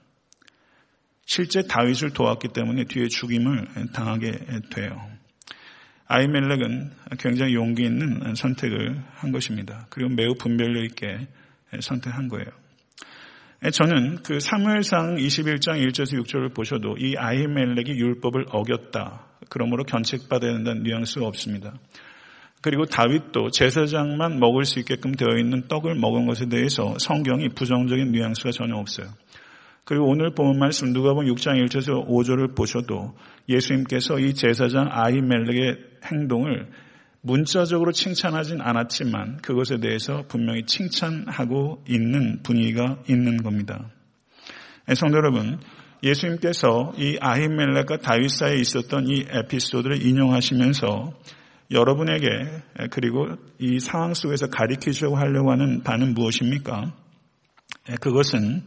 실제 1.26 1.62
다윗을 1.62 2.10
도왔기 2.12 2.48
때문에 2.52 2.84
뒤에 2.84 3.08
죽임을 3.08 3.66
당하게 3.92 4.30
돼요. 4.70 5.10
아히멜렉은 6.06 6.92
굉장히 7.18 7.54
용기 7.54 7.82
있는 7.82 8.36
선택을 8.36 9.02
한 9.16 9.32
것입니다. 9.32 9.88
그리고 9.90 10.14
매우 10.14 10.34
분별력 10.34 10.84
있게 10.84 11.26
선택한 11.80 12.28
거예요. 12.28 12.46
저는 13.68 14.22
그 14.22 14.40
사무엘상 14.40 15.16
21장 15.16 15.86
1절에서 15.86 16.18
6절을 16.22 16.54
보셔도 16.54 16.96
이 16.98 17.14
아히멜렉이 17.18 17.90
율법을 17.90 18.46
어겼다. 18.50 19.26
그러므로 19.50 19.84
견책받아야 19.84 20.54
된다는 20.54 20.82
뉘앙스가 20.82 21.26
없습니다. 21.26 21.74
그리고 22.62 22.86
다윗도 22.86 23.50
제사장만 23.50 24.40
먹을 24.40 24.64
수 24.64 24.78
있게끔 24.78 25.12
되어 25.12 25.36
있는 25.38 25.68
떡을 25.68 25.94
먹은 25.94 26.26
것에 26.26 26.46
대해서 26.48 26.94
성경이 26.98 27.50
부정적인 27.50 28.12
뉘앙스가 28.12 28.50
전혀 28.50 28.76
없어요. 28.76 29.08
그리고 29.84 30.06
오늘 30.08 30.34
본 30.34 30.58
말씀 30.58 30.94
누가 30.94 31.12
보면 31.12 31.34
6장 31.34 31.62
1절에서 31.62 32.06
5절을 32.08 32.56
보셔도 32.56 33.14
예수님께서 33.46 34.20
이 34.20 34.32
제사장 34.32 34.88
아히멜렉의 34.90 35.76
행동을 36.06 36.70
문자적으로 37.22 37.92
칭찬하진 37.92 38.60
않았지만 38.60 39.38
그것에 39.42 39.78
대해서 39.78 40.24
분명히 40.28 40.64
칭찬하고 40.64 41.84
있는 41.88 42.42
분위기가 42.42 42.98
있는 43.08 43.42
겁니다. 43.42 43.90
네, 44.86 44.94
성도 44.94 45.18
여러분, 45.18 45.60
예수님께서 46.02 46.94
이 46.96 47.18
아히멜렉과 47.20 47.98
다윗 47.98 48.30
사이에 48.30 48.58
있었던 48.60 49.06
이 49.08 49.26
에피소드를 49.28 50.04
인용하시면서 50.06 51.12
여러분에게 51.70 52.28
그리고 52.90 53.28
이 53.58 53.78
상황 53.78 54.14
속에서 54.14 54.48
가리키려고 54.48 55.16
하려고 55.16 55.52
하는 55.52 55.82
바는 55.82 56.14
무엇입니까? 56.14 56.94
그것은 58.00 58.62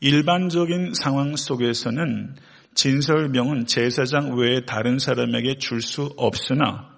일반적인 0.00 0.92
상황 0.94 1.34
속에서는 1.34 2.36
진설명은 2.74 3.66
제사장 3.66 4.36
외에 4.36 4.66
다른 4.66 4.98
사람에게 4.98 5.56
줄 5.56 5.80
수 5.80 6.12
없으나 6.18 6.95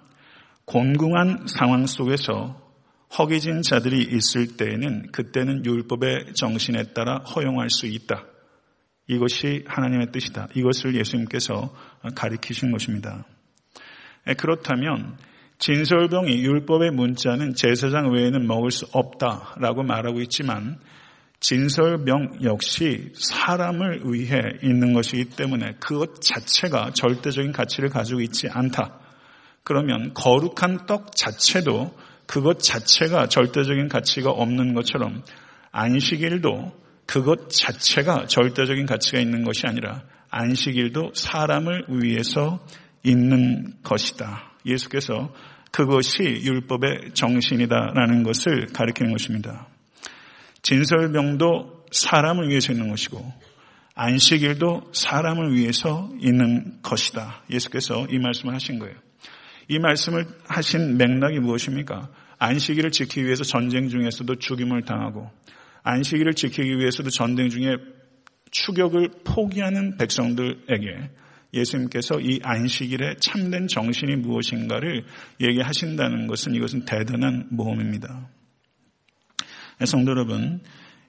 곤궁한 0.69 1.47
상황 1.47 1.87
속에서 1.87 2.61
허기진 3.19 3.63
자들이 3.63 4.03
있을 4.03 4.59
때에는 4.59 5.13
그때는 5.13 5.65
율법의 5.65 6.35
정신에 6.35 6.93
따라 6.93 7.21
허용할 7.21 7.71
수 7.71 7.87
있다. 7.87 8.27
이것이 9.07 9.65
하나님의 9.67 10.13
뜻이다. 10.13 10.49
이것을 10.55 10.95
예수님께서 10.95 11.75
가리키신 12.15 12.71
것입니다. 12.71 13.25
그렇다면 14.37 15.17
진설병이 15.57 16.45
율법의 16.45 16.91
문자는 16.91 17.55
제사장 17.55 18.13
외에는 18.13 18.47
먹을 18.47 18.71
수 18.71 18.87
없다라고 18.93 19.85
말하고 19.85 20.21
있지만 20.21 20.79
진설병 21.41 22.41
역시 22.43 23.11
사람을 23.15 24.03
위해 24.05 24.39
있는 24.63 24.93
것이기 24.93 25.31
때문에 25.31 25.77
그것 25.81 26.21
자체가 26.21 26.91
절대적인 26.95 27.53
가치를 27.53 27.89
가지고 27.89 28.21
있지 28.21 28.49
않다. 28.51 28.98
그러면 29.69 30.15
거룩한 30.15 30.87
떡 30.87 31.15
자체도 31.15 31.95
그것 32.27 32.59
자체가 32.59 33.29
절대적인 33.29 33.89
가치가 33.89 34.31
없는 34.31 34.73
것처럼 34.73 35.23
안식일도 35.73 36.73
그것 37.05 37.51
자체가 37.51 38.25
절대적인 38.29 38.87
가치가 38.87 39.21
있는 39.21 39.45
것이 39.45 39.67
아니라 39.67 40.05
안식일도 40.31 41.13
사람을 41.13 41.85
위해서 41.91 42.65
있는 43.03 43.75
것이다. 43.83 44.53
예수께서 44.65 45.35
그것이 45.71 46.23
율법의 46.23 47.11
정신이다라는 47.13 48.23
것을 48.23 48.69
가리키는 48.73 49.13
것입니다. 49.13 49.69
진설병도 50.63 51.85
사람을 51.93 52.49
위해서 52.49 52.73
있는 52.73 52.89
것이고 52.89 53.23
안식일도 53.95 54.93
사람을 54.95 55.55
위해서 55.55 56.09
있는 56.21 56.81
것이다. 56.81 57.43
예수께서 57.51 58.07
이 58.09 58.19
말씀을 58.19 58.55
하신 58.55 58.79
거예요. 58.79 58.97
이 59.69 59.79
말씀을 59.79 60.27
하신 60.49 60.97
맥락이 60.97 61.41
무엇입니까? 61.41 62.11
안식일을 62.39 62.91
지키기 62.91 63.25
위해서 63.25 63.45
전쟁 63.45 63.89
중에서도 63.89 64.35
죽임을 64.37 64.83
당하고 64.83 65.31
안식일을 65.83 66.35
지키기 66.35 66.79
위해서도 66.79 67.11
전쟁 67.11 67.49
중에 67.49 67.77
추격을 68.51 69.11
포기하는 69.25 69.97
백성들에게 69.99 71.11
예수님께서 71.53 72.21
이 72.21 72.41
안식일의 72.43 73.17
참된 73.21 73.69
정신이 73.69 74.17
무엇인가를 74.17 75.05
얘기하신다는 75.41 76.27
것은 76.27 76.55
이것은 76.55 76.85
대단한 76.85 77.47
모험입니다. 77.51 78.29
성도 79.85 80.11
여러분, 80.11 80.61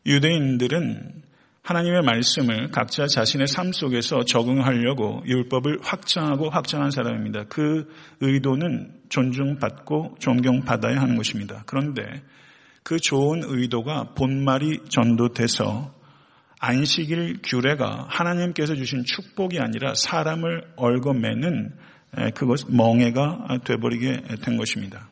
유대인들은 0.06 1.24
하나님의 1.62 2.02
말씀을 2.02 2.72
각자 2.72 3.06
자신의 3.06 3.48
삶 3.48 3.72
속에서 3.72 4.24
적응하려고 4.24 5.24
율법을 5.26 5.80
확장하고 5.82 6.50
확장한 6.50 6.92
사람입니다. 6.92 7.46
그 7.50 7.88
의도는 8.22 8.94
존중받고 9.10 10.16
존경받아야 10.20 11.00
하는 11.00 11.16
것입니다. 11.16 11.64
그런데 11.66 12.02
그 12.84 12.98
좋은 12.98 13.42
의도가 13.44 14.14
본말이 14.16 14.80
전도돼서 14.90 15.94
안식일 16.60 17.40
규례가 17.44 18.08
하나님께서 18.10 18.76
주신 18.76 19.04
축복이 19.06 19.60
아니라 19.60 19.94
사람을 19.94 20.74
얽어매는 20.76 21.76
그것 22.34 22.66
멍해가 22.70 23.60
돼버리게 23.64 24.24
된 24.44 24.58
것입니다. 24.58 25.10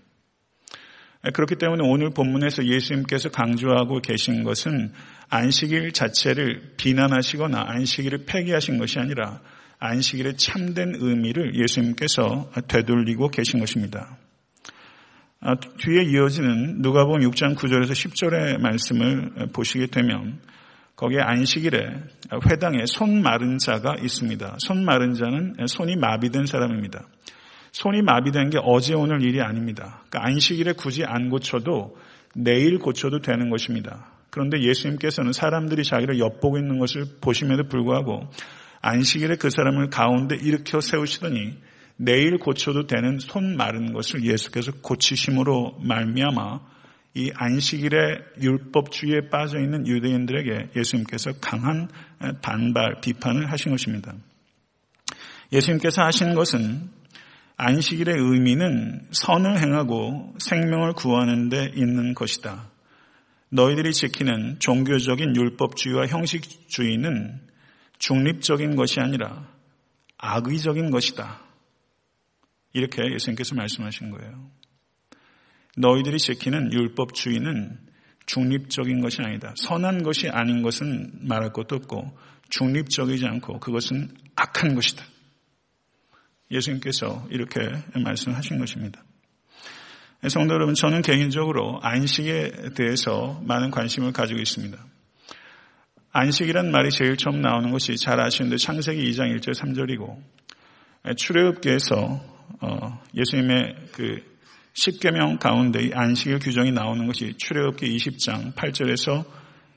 그렇기 1.34 1.56
때문에 1.56 1.88
오늘 1.88 2.10
본문에서 2.12 2.66
예수님께서 2.66 3.30
강조하고 3.30 4.02
계신 4.02 4.44
것은 4.44 4.94
안식일 5.30 5.92
자체를 5.92 6.74
비난하시거나 6.78 7.66
안식일을 7.68 8.26
폐기하신 8.26 8.78
것이 8.78 9.00
아니라 9.00 9.42
안식일의 9.80 10.38
참된 10.38 10.94
의미를 10.96 11.56
예수님께서 11.56 12.52
되돌리고 12.68 13.30
계신 13.30 13.60
것입니다. 13.60 14.18
아, 15.40 15.56
뒤에 15.56 16.04
이어지는 16.04 16.82
누가복음 16.82 17.20
6장 17.30 17.56
9절에서 17.56 17.92
10절의 17.92 18.60
말씀을 18.60 19.50
보시게 19.54 19.88
되면 19.88 20.40
거기에 20.96 21.20
안식일에 21.20 21.78
회당에 22.50 22.86
손 22.88 23.22
마른 23.22 23.60
자가 23.60 23.98
있습니다. 24.02 24.58
손 24.60 24.84
마른 24.84 25.14
자는 25.14 25.56
손이 25.68 25.96
마비된 25.96 26.48
사람입니다. 26.48 27.08
손이 27.72 28.02
마비된 28.02 28.50
게 28.50 28.58
어제 28.64 28.96
오늘 28.96 29.22
일이 29.22 29.40
아닙니다. 29.42 30.02
그러니까 30.10 30.28
안식일에 30.28 30.74
굳이 30.74 31.06
안 31.06 31.30
고쳐도 31.30 31.96
내일 32.34 32.80
고쳐도 32.80 33.20
되는 33.20 33.52
것입니다. 33.52 34.17
그런데 34.30 34.62
예수님께서는 34.62 35.34
사람들이 35.34 35.84
자기를 35.84 36.20
엿보고 36.20 36.58
있는 36.58 36.80
것을 36.80 37.06
보심에도 37.22 37.68
불구하고 37.68 38.30
안식일에 38.82 39.38
그 39.38 39.50
사람을 39.50 39.90
가운데 39.90 40.36
일으켜 40.36 40.82
세우시더니 40.82 41.58
내일 41.98 42.38
고쳐도 42.38 42.88
되는 42.88 43.18
손 43.20 43.58
마른 43.58 43.94
것을 43.94 44.24
예수께서 44.24 44.72
고치심으로 44.82 45.80
말미암아 45.82 46.60
이 47.16 47.32
안식일의 47.34 48.20
율법주의에 48.42 49.30
빠져 49.32 49.60
있는 49.60 49.88
유대인들에게 49.88 50.70
예수님께서 50.76 51.32
강한 51.42 51.90
반발 52.44 53.02
비판을 53.02 53.52
하신 53.52 53.72
것입니다. 53.72 54.14
예수님께서 55.52 56.04
하신 56.04 56.36
것은 56.36 56.90
안식일의 57.56 58.16
의미는 58.16 59.08
선을 59.10 59.60
행하고 59.60 60.36
생명을 60.38 60.94
구하는 60.94 61.50
데 61.50 61.72
있는 61.76 62.14
것이다. 62.14 62.70
너희들이 63.50 63.94
지키는 63.94 64.60
종교적인 64.60 65.36
율법주의와 65.36 66.08
형식주의는 66.08 67.48
중립적인 68.00 68.76
것이 68.76 69.00
아니라 69.00 69.48
악의적인 70.18 70.92
것이다. 70.92 71.42
이렇게 72.74 73.02
예수님께서 73.14 73.56
말씀하신 73.56 74.12
거예요. 74.12 74.52
너희들이 75.78 76.18
지키는 76.18 76.74
율법주의는 76.74 77.80
중립적인 78.26 79.00
것이 79.00 79.22
아니다. 79.22 79.54
선한 79.56 80.04
것이 80.04 80.28
아닌 80.30 80.62
것은 80.62 81.12
말할 81.22 81.54
것도 81.54 81.78
없고 81.78 82.18
중립적이지 82.50 83.26
않고 83.26 83.60
그것은 83.60 84.10
악한 84.36 84.76
것이다. 84.76 85.06
예수님께서 86.52 87.28
이렇게 87.30 87.60
말씀하신 87.94 88.60
것입니다. 88.60 89.04
성도 90.30 90.56
여러분, 90.56 90.74
저는 90.74 91.04
개인적으로 91.04 91.80
안식에 91.82 92.72
대해서 92.76 93.40
많은 93.46 93.72
관심을 93.72 94.12
가지고 94.12 94.40
있습니다. 94.40 94.78
안식이란 96.12 96.72
말이 96.72 96.90
제일 96.90 97.18
처음 97.18 97.42
나오는 97.42 97.72
것이 97.72 97.96
잘 97.98 98.20
아시는데 98.20 98.58
창세기 98.58 99.12
2장 99.12 99.38
1절 99.38 99.54
3절이고 99.54 100.18
출애굽기에서 101.16 102.38
어, 102.62 103.02
예수님의 103.16 103.76
그 103.92 104.24
10계명 104.74 105.38
가운데 105.40 105.84
이 105.84 105.92
안식일 105.94 106.40
규정이 106.40 106.72
나오는 106.72 107.06
것이 107.06 107.36
출애굽기 107.38 107.96
20장 107.98 108.56
8절에서 108.56 109.26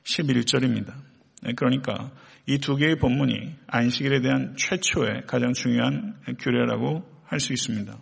11절입니다. 0.05 0.95
그러니까 1.57 2.11
이 2.47 2.59
두 2.59 2.77
개의 2.77 2.97
본문이 2.97 3.55
안식일에 3.67 4.23
대한 4.23 4.57
최초의 4.57 5.25
가장 5.27 5.53
중요한 5.53 6.17
규례라고 6.39 7.05
할 7.25 7.39
수 7.39 7.53
있습니다. 7.53 7.97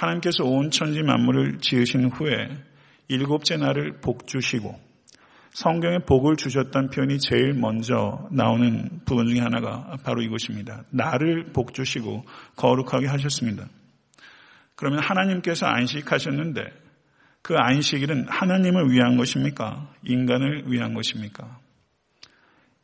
하나님께서 0.00 0.44
온 0.44 0.70
천지 0.70 1.02
만물을 1.02 1.58
지으신 1.58 2.10
후에 2.10 2.48
일곱째 3.08 3.56
날을 3.56 4.00
복 4.00 4.26
주시고 4.26 4.78
성경에 5.52 5.98
복을 5.98 6.36
주셨다는 6.36 6.90
표현이 6.90 7.18
제일 7.18 7.52
먼저 7.54 8.28
나오는 8.30 9.00
부분 9.04 9.26
중에 9.26 9.40
하나가 9.40 9.96
바로 10.04 10.22
이것입니다. 10.22 10.84
나를 10.90 11.46
복 11.52 11.74
주시고 11.74 12.24
거룩하게 12.56 13.08
하셨습니다. 13.08 13.66
그러면 14.76 15.00
하나님께서 15.00 15.66
안식하셨는데 15.66 16.62
그 17.42 17.54
안식일은 17.56 18.26
하나님을 18.28 18.90
위한 18.90 19.16
것입니까? 19.16 19.90
인간을 20.04 20.64
위한 20.70 20.94
것입니까? 20.94 21.58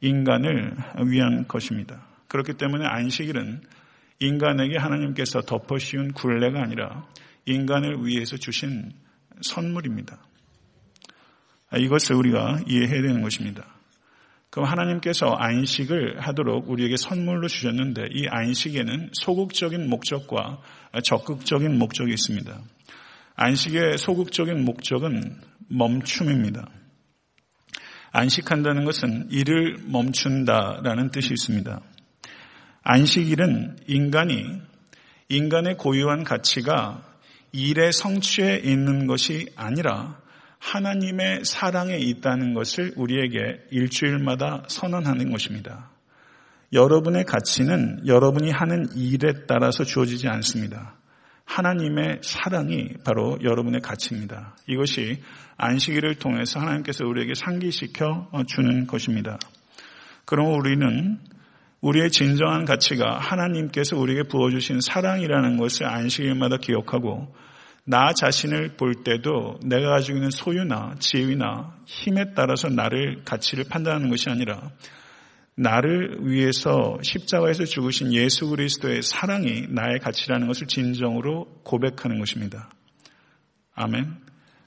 인간을 0.00 0.76
위한 1.06 1.46
것입니다. 1.46 2.04
그렇기 2.28 2.54
때문에 2.54 2.85
안식일은 2.85 3.61
인간에게 4.18 4.78
하나님께서 4.78 5.42
덮어 5.42 5.78
씌운 5.78 6.12
굴레가 6.12 6.62
아니라 6.62 7.06
인간을 7.44 8.06
위해서 8.06 8.37
주신 8.37 8.92
선물입니다. 9.42 10.18
이것을 11.76 12.16
우리가 12.16 12.61
이해해야 12.66 13.02
되는 13.02 13.22
것입니다. 13.22 13.64
그럼 14.50 14.68
하나님께서 14.70 15.26
안식을 15.26 16.20
하도록 16.20 16.68
우리에게 16.70 16.96
선물로 16.96 17.48
주셨는데 17.48 18.07
이 18.12 18.26
안식에는 18.29 19.11
소극적인 19.12 19.88
목적과 19.88 20.61
적극적인 21.02 21.79
목적이 21.79 22.12
있습니다. 22.12 22.59
안식의 23.35 23.98
소극적인 23.98 24.64
목적은 24.64 25.40
멈춤입니다. 25.68 26.70
안식한다는 28.12 28.85
것은 28.87 29.31
일을 29.31 29.76
멈춘다라는 29.88 31.11
뜻이 31.11 31.35
있습니다. 31.35 31.83
안식일은 32.88 33.79
인간이 33.88 34.46
인간의 35.29 35.77
고유한 35.77 36.22
가치가 36.22 37.03
일의 37.51 37.92
성취에 37.92 38.59
있는 38.59 39.09
것이 39.09 39.49
아니라 39.57 40.20
하나님의 40.61 41.44
사랑에 41.44 41.96
있다는 41.96 42.55
것을 42.55 42.92
우리에게 42.94 43.61
일주일마다 43.72 44.66
선언하는 44.68 45.33
것입니다. 45.33 45.90
여러분의 46.72 47.25
가치는 47.25 48.07
여러분이 48.07 48.53
하는 48.53 48.87
일에 48.94 49.33
따라서 49.49 49.83
주어지지 49.83 50.29
않습니다. 50.29 50.94
하나님의 51.44 52.20
사랑이 52.22 52.90
바로 53.05 53.37
여러분의 53.42 53.81
가치입니다. 53.81 54.57
이것이 54.68 55.20
안식일을 55.57 56.20
통해서 56.20 56.61
하나님께서 56.61 57.05
우리에게 57.05 57.35
상기시켜 57.35 58.31
주는 58.46 58.87
것입니다. 58.87 59.40
그럼 60.25 60.55
우리는 60.55 61.18
우리의 61.87 62.11
진정한 62.11 62.64
가치가 62.64 63.16
하나님께서 63.18 63.96
우리에게 63.96 64.25
부어주신 64.25 64.81
사랑이라는 64.81 65.57
것을 65.57 65.87
안식일마다 65.87 66.57
기억하고 66.57 67.33
나 67.85 68.12
자신을 68.12 68.77
볼 68.77 69.05
때도 69.05 69.61
내가 69.64 69.90
가지고 69.90 70.18
있는 70.18 70.31
소유나 70.31 70.96
지위나 70.99 71.77
힘에 71.87 72.33
따라서 72.35 72.68
나를 72.68 73.22
가치를 73.25 73.66
판단하는 73.70 74.11
것이 74.11 74.29
아니라 74.29 74.72
나를 75.55 76.18
위해서 76.22 76.99
십자가에서 77.03 77.64
죽으신 77.64 78.12
예수 78.12 78.49
그리스도의 78.49 79.03
사랑이 79.03 79.66
나의 79.68 80.01
가치라는 80.01 80.49
것을 80.49 80.66
진정으로 80.66 81.46
고백하는 81.62 82.18
것입니다. 82.18 82.68
아멘. 83.77 84.16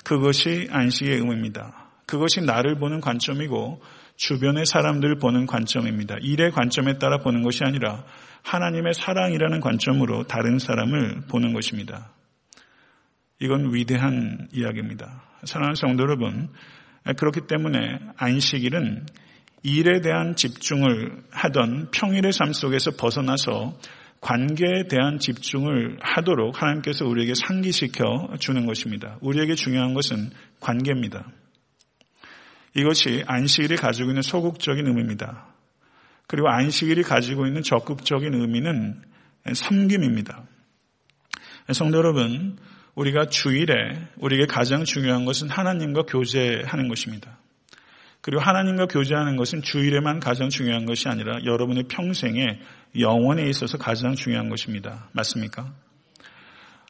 그것이 0.06 0.70
안식의 0.72 1.18
의무입니다. 1.18 1.90
그것이 2.06 2.42
나를 2.42 2.80
보는 2.80 3.02
관점이고 3.02 3.82
주변의 4.20 4.66
사람들을 4.66 5.18
보는 5.18 5.46
관점입니다. 5.46 6.18
일의 6.22 6.52
관점에 6.52 6.98
따라 6.98 7.20
보는 7.20 7.42
것이 7.42 7.64
아니라 7.64 8.04
하나님의 8.44 8.94
사랑이라는 8.94 9.62
관점으로 9.62 10.24
다른 10.24 10.60
사람을 10.60 11.22
보는 11.30 11.54
것입니다. 11.54 12.12
이건 13.40 13.74
위대한 13.74 14.50
이야기입니다. 14.52 15.24
사랑하는 15.46 15.76
성도 15.76 16.04
여러분, 16.04 16.50
그렇기 17.16 17.48
때문에 17.48 18.00
안식일은 18.18 19.06
일에 19.64 20.02
대한 20.02 20.36
집중을 20.36 21.24
하던 21.32 21.92
평일의 21.92 22.34
삶 22.34 22.52
속에서 22.52 22.92
벗어나서 23.00 23.78
관계에 24.20 24.84
대한 24.90 25.20
집중을 25.20 25.98
하도록 26.02 26.62
하나님께서 26.62 27.06
우리에게 27.06 27.36
상기시켜 27.36 28.36
주는 28.40 28.66
것입니다. 28.66 29.18
우리에게 29.22 29.56
중요한 29.56 29.94
것은 29.94 30.30
관계입니다. 30.60 31.26
이것이 32.76 33.24
안식일이 33.26 33.76
가지고 33.76 34.10
있는 34.10 34.22
소극적인 34.22 34.86
의미입니다. 34.86 35.48
그리고 36.28 36.50
안식일이 36.50 37.04
가지고 37.04 37.48
있는 37.48 37.64
적극적인 37.64 38.34
의미는 38.34 39.02
섬김입니다. 39.54 40.44
성도 41.74 41.98
여러분, 41.98 42.58
우리가 42.96 43.26
주일에 43.28 43.74
우리에게 44.18 44.46
가장 44.46 44.84
중요한 44.84 45.26
것은 45.26 45.50
하나님과 45.50 46.04
교제하는 46.04 46.88
것입니다. 46.88 47.40
그리고 48.22 48.42
하나님과 48.42 48.88
교제하는 48.88 49.38
것은 49.38 49.62
주일에만 49.62 50.20
가장 50.20 50.50
중요한 50.50 50.86
것이 50.86 51.08
아니라 51.08 51.44
여러분의 51.46 51.84
평생에 51.84 52.60
영원에 53.00 53.48
있어서 53.50 53.78
가장 53.78 54.16
중요한 54.16 54.50
것입니다. 54.50 55.10
맞습니까? 55.14 55.74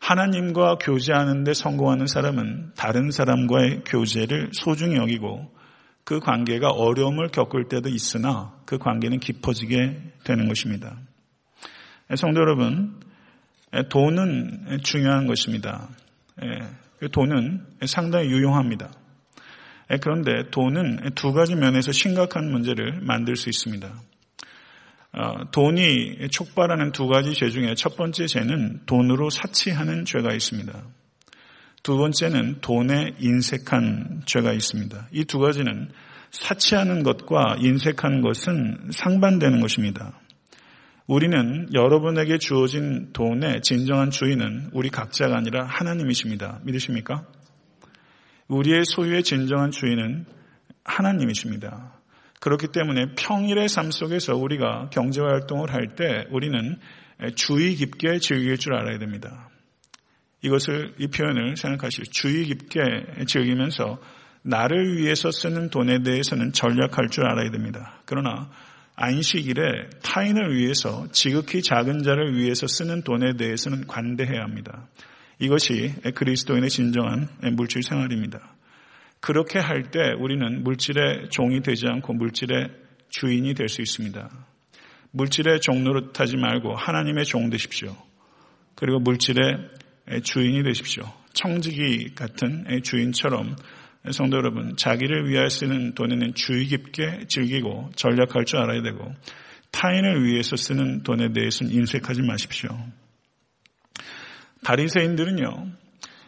하나님과 0.02 0.78
교제하는데 0.78 1.54
성공하는 1.54 2.08
사람은 2.08 2.72
다른 2.76 3.12
사람과의 3.12 3.84
교제를 3.86 4.50
소중히 4.54 4.96
여기고 4.96 5.54
그 6.04 6.20
관계가 6.20 6.70
어려움을 6.70 7.30
겪을 7.30 7.68
때도 7.70 7.90
있으나 7.90 8.54
그 8.66 8.78
관계는 8.78 9.20
깊어지게 9.20 10.14
되는 10.24 10.48
것입니다. 10.48 10.98
성도 12.16 12.42
여러분, 12.42 13.00
돈은 13.90 14.80
중요한 14.84 15.28
것입니다. 15.28 15.90
돈은 17.12 17.66
상당히 17.86 18.28
유용합니다. 18.28 18.92
그런데 20.02 20.50
돈은 20.52 21.12
두 21.16 21.34
가지 21.34 21.56
면에서 21.56 21.92
심각한 21.92 22.52
문제를 22.52 23.02
만들 23.02 23.36
수 23.36 23.50
있습니다. 23.50 24.02
어, 25.12 25.52
돈이 25.52 26.30
촉발하는 26.30 26.92
두 26.92 27.08
가지 27.08 27.34
죄 27.34 27.50
중에 27.50 27.74
첫 27.74 27.98
번째 27.98 28.28
죄는 28.28 28.82
돈으로 28.86 29.32
사치하는 29.32 30.06
죄가 30.06 30.34
있습니다. 30.34 30.72
두 31.84 31.98
번째는 31.98 32.60
돈에 32.62 33.16
인색한 33.20 34.24
죄가 34.26 34.54
있습니다. 34.54 35.08
이 35.12 35.24
두 35.26 35.40
가지는 35.40 35.90
사치하는 36.32 37.04
것과 37.04 37.58
인색한 37.60 38.22
것은 38.22 38.90
상반되는 38.92 39.60
것입니다. 39.62 40.20
우리는 41.08 41.68
여러분에게 41.74 42.38
주어진 42.38 43.12
돈의 43.14 43.62
진정한 43.64 44.12
주인은 44.12 44.70
우리 44.74 44.90
각자가 44.90 45.36
아니라 45.38 45.66
하나님이십니다. 45.66 46.60
믿으십니까? 46.64 47.26
우리의 48.48 48.82
소유의 48.86 49.24
진정한 49.24 49.72
주인은 49.72 50.26
하나님이십니다. 50.84 51.94
그렇기 52.40 52.68
때문에 52.72 53.16
평일의 53.18 53.68
삶 53.70 53.90
속에서 53.92 54.36
우리가 54.36 54.90
경제 54.92 55.22
활동을 55.22 55.74
할 55.74 55.96
때 55.96 56.26
우리는 56.32 56.78
주의 57.36 57.76
깊게 57.76 58.20
즐길 58.20 58.58
줄 58.58 58.76
알아야 58.76 58.98
됩니다. 59.00 59.49
이것을 60.42 60.94
이 60.98 61.08
표현을 61.08 61.58
생각하시오. 61.58 62.06
주의 62.06 62.46
깊게 62.46 63.26
즐기면서 63.28 64.00
나를 64.42 64.98
위해서 64.98 65.32
쓰는 65.32 65.70
돈에 65.70 66.02
대해서는 66.02 66.54
전략할 66.54 67.10
줄 67.12 67.26
알아야 67.26 67.52
됩니다. 67.52 68.02
그러나 68.06 68.50
안식일에 68.96 69.90
타인을 70.04 70.56
위해서 70.56 71.08
지극히 71.12 71.62
작은 71.62 72.04
자를 72.04 72.36
위해서 72.38 72.68
쓰는 72.68 73.04
돈에 73.04 73.34
대해서는 73.38 73.88
관대해야 73.88 74.42
합니다. 74.42 74.88
이것이 75.40 75.94
그리스도인의 76.16 76.70
진정한 76.70 77.30
물질 77.56 77.82
생활입니다. 77.84 78.56
그렇게 79.22 79.60
할 79.60 79.84
때 79.92 80.14
우리는 80.18 80.64
물질의 80.64 81.30
종이 81.30 81.62
되지 81.62 81.86
않고 81.88 82.14
물질의 82.14 82.70
주인이 83.10 83.54
될 83.54 83.68
수 83.68 83.82
있습니다. 83.82 84.30
물질의 85.12 85.62
종 85.62 85.84
노릇하지 85.84 86.38
말고 86.38 86.76
하나님의 86.76 87.26
종 87.26 87.50
되십시오. 87.50 87.96
그리고 88.76 89.00
물질의 89.00 89.70
주인이 90.24 90.64
되십시오. 90.64 91.04
청지기 91.34 92.16
같은 92.16 92.66
주인처럼 92.84 93.56
성도 94.12 94.38
여러분, 94.38 94.76
자기를 94.76 95.30
위하여 95.30 95.50
쓰는 95.50 95.94
돈에는 95.94 96.34
주의 96.34 96.66
깊게 96.66 97.26
즐기고 97.28 97.92
전략할 97.96 98.46
줄 98.46 98.60
알아야 98.60 98.82
되고 98.82 99.14
타인을 99.72 100.24
위해서 100.24 100.56
쓰는 100.56 101.04
돈에 101.04 101.32
대해서는 101.34 101.72
인색하지 101.74 102.22
마십시오. 102.24 102.70
바리새인들은요. 104.64 105.68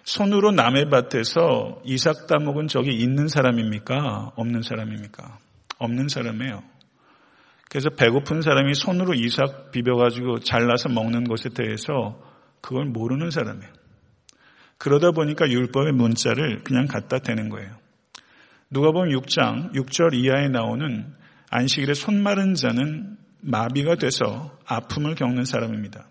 손으로 0.03 0.51
남의 0.51 0.89
밭에서 0.89 1.81
이삭 1.85 2.27
따먹은 2.27 2.67
적이 2.67 2.95
있는 2.95 3.27
사람입니까? 3.27 4.33
없는 4.35 4.61
사람입니까? 4.61 5.39
없는 5.77 6.07
사람이에요. 6.07 6.63
그래서 7.69 7.89
배고픈 7.89 8.41
사람이 8.41 8.73
손으로 8.73 9.13
이삭 9.13 9.71
비벼가지고 9.71 10.39
잘라서 10.39 10.89
먹는 10.89 11.23
것에 11.23 11.49
대해서 11.49 12.19
그걸 12.61 12.85
모르는 12.85 13.31
사람이에요. 13.31 13.71
그러다 14.77 15.11
보니까 15.11 15.49
율법의 15.49 15.93
문자를 15.93 16.63
그냥 16.63 16.87
갖다 16.87 17.19
대는 17.19 17.49
거예요. 17.49 17.69
누가 18.69 18.91
보면 18.91 19.09
6장 19.19 19.73
6절 19.73 20.13
이하에 20.13 20.47
나오는 20.47 21.13
안식일에 21.49 21.93
손 21.93 22.23
마른 22.23 22.55
자는 22.55 23.17
마비가 23.41 23.95
돼서 23.95 24.57
아픔을 24.65 25.15
겪는 25.15 25.43
사람입니다. 25.45 26.07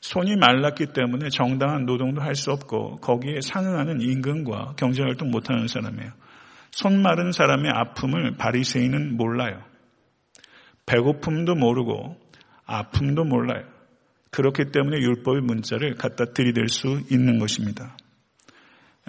손이 0.00 0.36
말랐기 0.36 0.92
때문에 0.92 1.30
정당한 1.30 1.84
노동도 1.84 2.20
할 2.20 2.34
수 2.36 2.52
없고 2.52 2.96
거기에 2.96 3.40
상응하는 3.40 4.00
임금과 4.00 4.74
경제활동 4.76 5.30
못하는 5.30 5.66
사람이에요. 5.66 6.12
손 6.70 7.02
마른 7.02 7.32
사람의 7.32 7.70
아픔을 7.72 8.36
바리새인은 8.36 9.16
몰라요. 9.16 9.62
배고픔도 10.86 11.54
모르고 11.56 12.16
아픔도 12.66 13.24
몰라요. 13.24 13.64
그렇기 14.36 14.70
때문에 14.70 14.98
율법의 14.98 15.40
문자를 15.40 15.94
갖다 15.94 16.26
들이댈 16.26 16.68
수 16.68 17.00
있는 17.10 17.38
것입니다. 17.38 17.96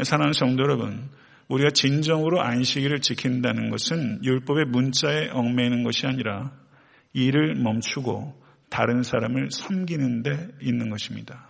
사랑하는 0.01 0.31
성도 0.31 0.63
여러분, 0.63 1.09
우리가 1.49 1.71
진정으로 1.71 2.41
안식일을 2.41 3.01
지킨다는 3.01 3.69
것은 3.69 4.23
율법의 4.23 4.67
문자에 4.67 5.27
얽매이는 5.33 5.83
것이 5.83 6.07
아니라 6.07 6.53
일을 7.11 7.55
멈추고 7.55 8.41
다른 8.69 9.03
사람을 9.03 9.49
섬기는 9.51 10.23
데 10.23 10.47
있는 10.61 10.89
것입니다. 10.89 11.49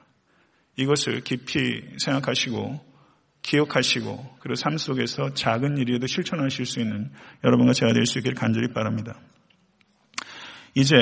이것을 0.75 1.21
깊이 1.21 1.83
생각하시고 1.99 2.83
기억하시고 3.43 4.37
그리고 4.39 4.55
삶 4.55 4.79
속에서 4.79 5.35
작은 5.35 5.77
일이라도 5.77 6.07
실천하실 6.07 6.65
수 6.65 6.79
있는 6.79 7.11
여러분과 7.43 7.73
제가 7.73 7.93
될 7.93 8.07
수 8.07 8.17
있기를 8.17 8.35
간절히 8.35 8.73
바랍니다. 8.73 9.19
이제 10.73 10.95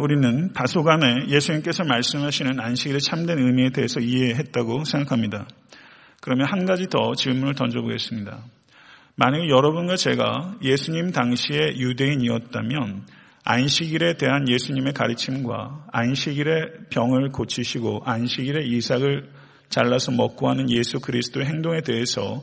우리는 0.00 0.52
다소간에 0.52 1.28
예수님께서 1.28 1.84
말씀하시는 1.84 2.60
안식일의 2.60 3.00
참된 3.00 3.38
의미에 3.38 3.70
대해서 3.70 4.00
이해했다고 4.00 4.84
생각합니다. 4.84 5.46
그러면 6.20 6.46
한 6.48 6.64
가지 6.64 6.88
더 6.88 7.14
질문을 7.14 7.54
던져보겠습니다. 7.54 8.44
만약에 9.16 9.48
여러분과 9.48 9.96
제가 9.96 10.56
예수님 10.62 11.12
당시에 11.12 11.76
유대인이었다면 11.76 13.06
안식일에 13.44 14.14
대한 14.16 14.48
예수님의 14.48 14.94
가르침과 14.94 15.86
안식일에 15.92 16.88
병을 16.90 17.28
고치시고 17.28 18.02
안식일에 18.04 18.64
이삭을 18.64 19.30
잘라서 19.68 20.12
먹고 20.12 20.48
하는 20.48 20.70
예수 20.70 21.00
그리스도의 21.00 21.46
행동에 21.46 21.80
대해서 21.82 22.42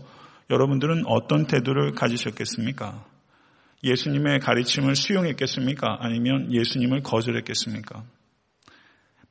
여러분들은 0.49 1.03
어떤 1.07 1.47
태도를 1.47 1.93
가지셨겠습니까? 1.93 3.03
예수님의 3.83 4.39
가르침을 4.39 4.95
수용했겠습니까? 4.95 5.97
아니면 6.01 6.53
예수님을 6.53 7.01
거절했겠습니까? 7.01 8.03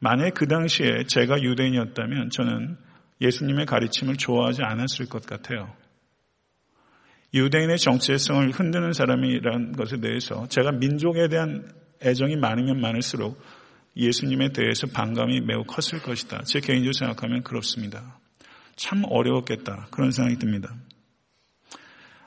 만약 0.01 0.35
그 0.35 0.47
당시에 0.49 1.05
제가 1.07 1.43
유대인이었다면 1.43 2.31
저는 2.31 2.77
예수님의 3.21 3.67
가르침을 3.67 4.17
좋아하지 4.17 4.63
않았을 4.63 5.07
것 5.07 5.27
같아요. 5.27 5.73
유대인의 7.33 7.79
정체성을 7.79 8.51
흔드는 8.51 8.93
사람이라는 8.93 9.73
것에 9.73 10.01
대해서 10.01 10.49
제가 10.49 10.73
민족에 10.73 11.29
대한 11.29 11.71
애정이 12.03 12.37
많으면 12.37 12.81
많을수록 12.81 13.41
예수님에 13.97 14.53
대해서 14.53 14.87
반감이 14.87 15.43
매우 15.43 15.65
컸을 15.65 16.03
것이다. 16.03 16.43
제 16.45 16.61
개인적으로 16.61 16.93
생각하면 16.93 17.43
그렇습니다. 17.43 18.19
참 18.75 19.03
어려웠겠다. 19.05 19.89
그런 19.91 20.11
생각이 20.11 20.39
듭니다. 20.39 20.75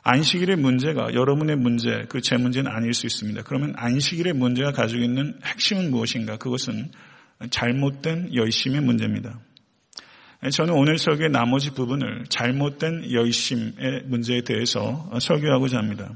안식일의 0.04 0.58
문제가 0.58 1.14
여러분의 1.14 1.56
문제, 1.56 2.04
그 2.10 2.22
제 2.22 2.36
문제는 2.38 2.70
아닐 2.70 2.94
수 2.94 3.06
있습니다. 3.06 3.44
그러면 3.44 3.74
안식일의 3.78 4.34
문제가 4.34 4.72
가지고 4.72 5.02
있는 5.02 5.40
핵심은 5.44 5.92
무엇인가? 5.92 6.38
그것은 6.38 6.92
잘못된 7.50 8.36
열심의 8.36 8.82
문제입니다. 8.82 9.40
저는 10.52 10.74
오늘 10.74 10.98
설교의 10.98 11.30
나머지 11.30 11.72
부분을 11.72 12.26
잘못된 12.28 13.12
열심의 13.14 14.04
문제에 14.06 14.42
대해서 14.42 15.10
설교하고자 15.20 15.78
합니다. 15.78 16.12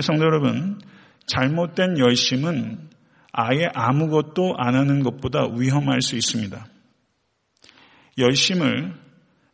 성도 0.00 0.24
여러분, 0.24 0.80
잘못된 1.26 1.98
열심은 1.98 2.88
아예 3.32 3.68
아무것도 3.74 4.54
안 4.56 4.74
하는 4.74 5.02
것보다 5.02 5.46
위험할 5.46 6.00
수 6.00 6.16
있습니다. 6.16 6.66
열심을, 8.16 8.94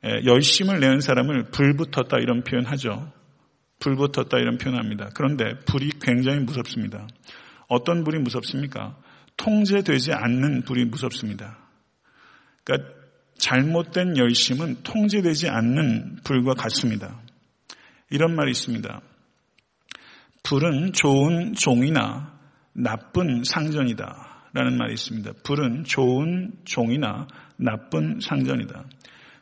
열심을 0.03 0.81
내는 0.81 1.01
사람을 1.01 1.51
불 1.51 1.75
붙었다 1.77 2.19
이런 2.19 2.43
표현 2.43 2.65
하죠. 2.67 3.13
불 3.81 3.97
붙었다 3.97 4.39
이런 4.39 4.59
표현 4.59 4.79
합니다. 4.79 5.09
그런데 5.15 5.59
불이 5.67 5.91
굉장히 6.01 6.41
무섭습니다. 6.41 7.07
어떤 7.69 8.05
불이 8.05 8.19
무섭습니까? 8.21 8.97
통제되지 9.37 10.13
않는 10.13 10.63
불이 10.63 10.87
무섭습니다. 10.87 11.59
그러니까 12.65 12.93
잘못된 13.39 14.17
열심은 14.17 14.83
통제되지 14.83 15.49
않는 15.49 16.19
불과 16.25 16.55
같습니다. 16.55 17.21
이런 18.11 18.35
말이 18.35 18.51
있습니다. 18.51 19.01
불은 20.43 20.93
좋은 20.93 21.55
종이나 21.55 22.39
나쁜 22.73 23.45
상전이다. 23.45 24.29
라는 24.55 24.79
말이 24.79 24.95
있습니다. 24.95 25.33
불은 25.45 25.85
좋은 25.85 26.53
종이나 26.65 27.29
나쁜 27.57 28.19
상전이다. 28.21 28.85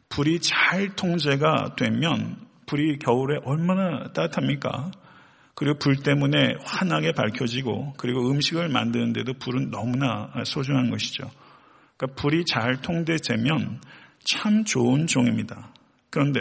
불이 0.08 0.40
잘 0.40 0.94
통제가 0.94 1.76
되면 1.76 2.36
불이 2.66 2.98
겨울에 2.98 3.38
얼마나 3.44 4.12
따뜻합니까? 4.12 4.90
그리고 5.54 5.78
불 5.78 5.96
때문에 5.96 6.56
환하게 6.62 7.12
밝혀지고 7.12 7.94
그리고 7.96 8.30
음식을 8.30 8.68
만드는데도 8.68 9.34
불은 9.34 9.70
너무나 9.70 10.30
소중한 10.44 10.90
것이죠. 10.90 11.30
그러니까 11.96 12.20
불이 12.20 12.44
잘 12.44 12.80
통제되면 12.82 13.80
참 14.24 14.64
좋은 14.64 15.06
종입니다. 15.06 15.72
그런데 16.10 16.40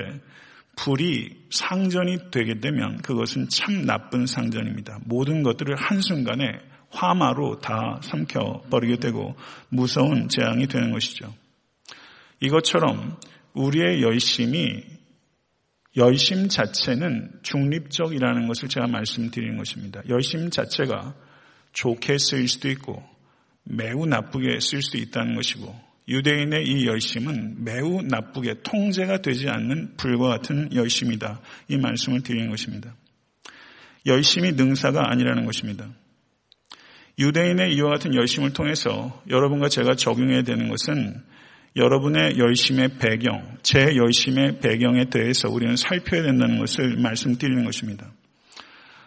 불이 0.76 1.46
상전이 1.50 2.32
되게 2.32 2.60
되면 2.60 2.98
그것은 2.98 3.48
참 3.50 3.86
나쁜 3.86 4.26
상전입니다. 4.26 5.00
모든 5.06 5.44
것들을 5.44 5.76
한순간에 5.78 6.60
화마로 6.90 7.60
다 7.60 8.00
삼켜버리게 8.04 8.98
되고 8.98 9.36
무서운 9.70 10.28
재앙이 10.28 10.68
되는 10.68 10.92
것이죠. 10.92 11.34
이것처럼 12.42 13.18
우리의 13.56 14.02
열심이 14.02 14.84
열심 15.98 16.50
자체는 16.50 17.40
중립적이라는 17.42 18.48
것을 18.48 18.68
제가 18.68 18.88
말씀드리는 18.88 19.58
것입니다. 19.58 20.02
열심 20.10 20.50
자체가 20.50 21.16
좋게 21.72 22.18
쓰일 22.18 22.48
수도 22.48 22.70
있고 22.70 23.02
매우 23.64 24.06
나쁘게 24.06 24.60
쓸 24.60 24.82
수 24.82 24.98
있다는 24.98 25.36
것이고 25.36 25.74
유대인의 26.08 26.68
이 26.68 26.86
열심은 26.86 27.64
매우 27.64 28.02
나쁘게 28.04 28.62
통제가 28.64 29.22
되지 29.22 29.50
않는 29.50 29.96
불과 29.98 30.28
같은 30.28 30.74
열심이다. 30.74 31.42
이 31.70 31.78
말씀을 31.78 32.22
드리는 32.22 32.50
것입니다. 32.50 32.96
열심이 34.06 34.52
능사가 34.52 35.10
아니라는 35.12 35.46
것입니다. 35.46 35.90
유대인의 37.18 37.74
이와 37.76 37.92
같은 37.92 38.14
열심을 38.14 38.54
통해서 38.54 39.24
여러분과 39.30 39.70
제가 39.70 39.96
적용해야 39.96 40.44
되는 40.44 40.70
것은 40.70 41.24
여러분의 41.76 42.38
열심의 42.38 42.98
배경, 43.00 43.58
제 43.62 43.96
열심의 43.96 44.60
배경에 44.60 45.10
대해서 45.10 45.50
우리는 45.50 45.76
살펴야 45.76 46.24
된다는 46.24 46.58
것을 46.60 46.98
말씀드리는 46.98 47.66
것입니다. 47.66 48.12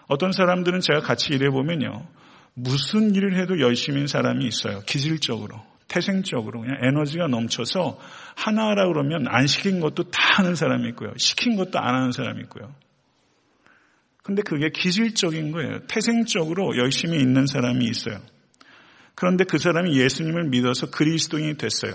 어떤 0.07 0.33
사람들은 0.33 0.81
제가 0.81 1.01
같이 1.01 1.33
일해보면요. 1.33 2.07
무슨 2.55 3.15
일을 3.15 3.41
해도 3.41 3.61
열심인 3.61 4.07
사람이 4.07 4.47
있어요. 4.47 4.81
기질적으로. 4.87 5.63
태생적으로 5.87 6.61
그냥 6.61 6.77
에너지가 6.83 7.29
넘쳐서 7.29 7.99
하나라 8.37 8.87
그러면 8.87 9.27
안 9.29 9.47
시킨 9.47 9.81
것도 9.81 10.11
다 10.11 10.21
하는 10.37 10.55
사람이 10.55 10.89
있고요. 10.91 11.13
시킨 11.17 11.57
것도 11.57 11.79
안 11.79 11.95
하는 11.95 12.13
사람이 12.13 12.43
있고요. 12.43 12.75
근데 14.23 14.43
그게 14.43 14.69
기질적인 14.69 15.53
거예요. 15.53 15.87
태생적으로 15.87 16.77
열심히 16.77 17.19
있는 17.19 17.47
사람이 17.47 17.87
있어요. 17.87 18.21
그런데 19.15 19.45
그 19.45 19.57
사람이 19.57 19.99
예수님을 19.99 20.45
믿어서 20.51 20.91
그리스도인이 20.91 21.57
됐어요. 21.57 21.95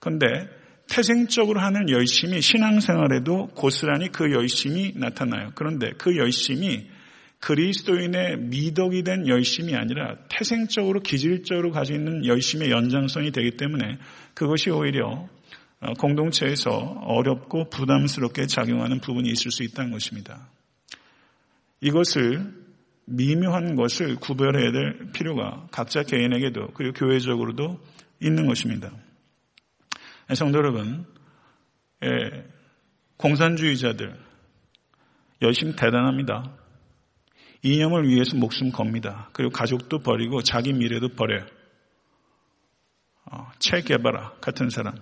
그런데 0.00 0.26
태생적으로 0.88 1.60
하는 1.60 1.90
열심이 1.90 2.40
신앙생활에도 2.40 3.48
고스란히 3.48 4.08
그 4.10 4.32
열심이 4.32 4.92
나타나요. 4.96 5.50
그런데 5.54 5.92
그 5.98 6.16
열심이 6.16 6.88
그리스도인의 7.40 8.38
미덕이 8.38 9.04
된 9.04 9.28
열심이 9.28 9.74
아니라 9.76 10.16
태생적으로 10.28 11.00
기질적으로 11.00 11.70
가지고 11.70 11.98
있는 11.98 12.26
열심의 12.26 12.70
연장선이 12.70 13.30
되기 13.30 13.56
때문에 13.56 13.98
그것이 14.34 14.70
오히려 14.70 15.28
어, 15.80 15.92
공동체에서 15.92 16.70
어렵고 16.70 17.70
부담스럽게 17.70 18.46
작용하는 18.46 18.98
부분이 18.98 19.28
있을 19.30 19.52
수 19.52 19.62
있다는 19.62 19.92
것입니다. 19.92 20.48
이것을 21.80 22.52
미묘한 23.04 23.76
것을 23.76 24.16
구별해야 24.16 24.72
될 24.72 25.12
필요가 25.12 25.68
각자 25.70 26.02
개인에게도 26.02 26.72
그리고 26.74 26.92
교회적으로도 26.94 27.78
있는 28.20 28.46
것입니다. 28.46 28.90
성도 30.34 30.58
여러분, 30.58 31.06
예, 32.04 32.44
공산주의자들 33.16 34.18
열심 35.42 35.74
대단합니다. 35.74 36.54
이념을 37.62 38.08
위해서 38.08 38.36
목숨 38.36 38.70
겁니다. 38.70 39.30
그리고 39.32 39.50
가족도 39.52 40.00
버리고 40.00 40.42
자기 40.42 40.72
미래도 40.72 41.08
버려요. 41.08 41.46
어, 43.30 43.50
체 43.58 43.80
개바라 43.80 44.34
같은 44.40 44.70
사람. 44.70 44.94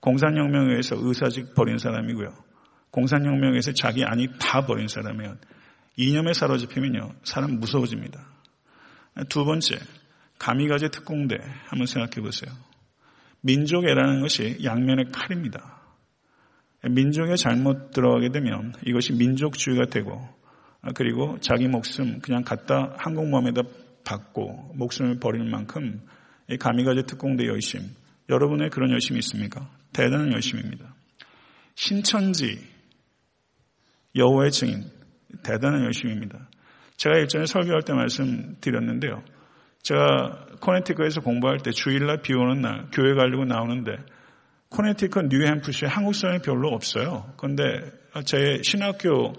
공산혁명에 0.00 0.70
의해서 0.70 0.96
의사직 0.98 1.54
버린 1.54 1.78
사람이고요. 1.78 2.34
공산혁명에 2.90 3.50
의해서 3.50 3.72
자기 3.72 4.04
안이 4.04 4.28
다 4.38 4.66
버린 4.66 4.86
사람이에요. 4.86 5.36
이념에 5.96 6.32
사로잡히면요. 6.34 7.14
사람 7.24 7.58
무서워집니다. 7.58 8.20
두 9.28 9.44
번째, 9.44 9.78
가미가제 10.38 10.88
특공대 10.88 11.36
한번 11.66 11.86
생각해 11.86 12.20
보세요. 12.20 12.52
민족애라는 13.44 14.20
것이 14.20 14.58
양면의 14.64 15.06
칼입니다. 15.12 15.82
민족에 16.88 17.36
잘못 17.36 17.90
들어가게 17.92 18.30
되면 18.30 18.72
이것이 18.84 19.12
민족주의가 19.14 19.86
되고 19.86 20.12
아, 20.82 20.90
그리고 20.94 21.38
자기 21.40 21.68
목숨 21.68 22.20
그냥 22.20 22.42
갖다 22.42 22.94
항공모함에다 22.98 23.62
받고 24.04 24.72
목숨을 24.74 25.18
버릴 25.18 25.44
만큼 25.44 26.00
가미가제 26.58 27.02
특공대 27.02 27.46
열심 27.46 27.80
여러분의 28.28 28.70
그런 28.70 28.90
열심이 28.90 29.18
있습니까? 29.20 29.70
대단한 29.92 30.32
열심입니다. 30.32 30.94
신천지 31.74 32.58
여호와의 34.16 34.50
증인 34.52 34.84
대단한 35.42 35.84
열심입니다. 35.84 36.48
제가 36.96 37.18
일전에 37.18 37.46
설교할 37.46 37.82
때 37.82 37.92
말씀드렸는데요. 37.92 39.22
제가 39.84 40.46
코네티컷에서 40.60 41.20
공부할 41.20 41.58
때 41.58 41.70
주일날 41.70 42.22
비 42.22 42.32
오는 42.32 42.62
날 42.62 42.88
교회 42.90 43.14
가려고 43.14 43.44
나오는데 43.44 43.96
코네티컷 44.70 45.26
뉴햄프시에 45.26 45.88
한국 45.88 46.14
사람이 46.14 46.40
별로 46.40 46.70
없어요. 46.70 47.32
그런데 47.36 47.92
제 48.24 48.60
신학교 48.62 49.34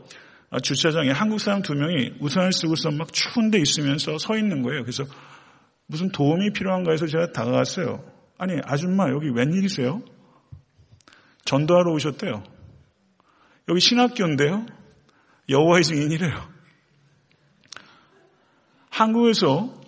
아, 0.52 0.60
주차장에 0.60 1.10
한국 1.10 1.40
사람 1.40 1.64
두 1.64 1.74
명이 1.74 2.14
우산을 2.20 2.54
쓰고서 2.54 2.92
막 2.92 3.12
추운 3.12 3.50
데 3.50 3.58
있으면서 3.58 4.18
서 4.20 4.38
있는 4.38 4.62
거예요. 4.62 4.84
그래서 4.84 5.04
무슨 5.88 6.10
도움이 6.12 6.54
필요한가 6.54 6.92
해서 6.92 7.08
제가 7.08 7.32
다가갔어요. 7.32 8.06
아니, 8.38 8.60
아줌마, 8.64 9.10
여기 9.10 9.30
웬일이세요? 9.30 10.02
전도하러 11.46 11.92
오셨대요. 11.92 12.44
여기 13.68 13.80
신학교인데요? 13.80 14.66
여호와의 15.50 15.84
증인이래요. 15.84 16.34
한국에서 18.92 19.85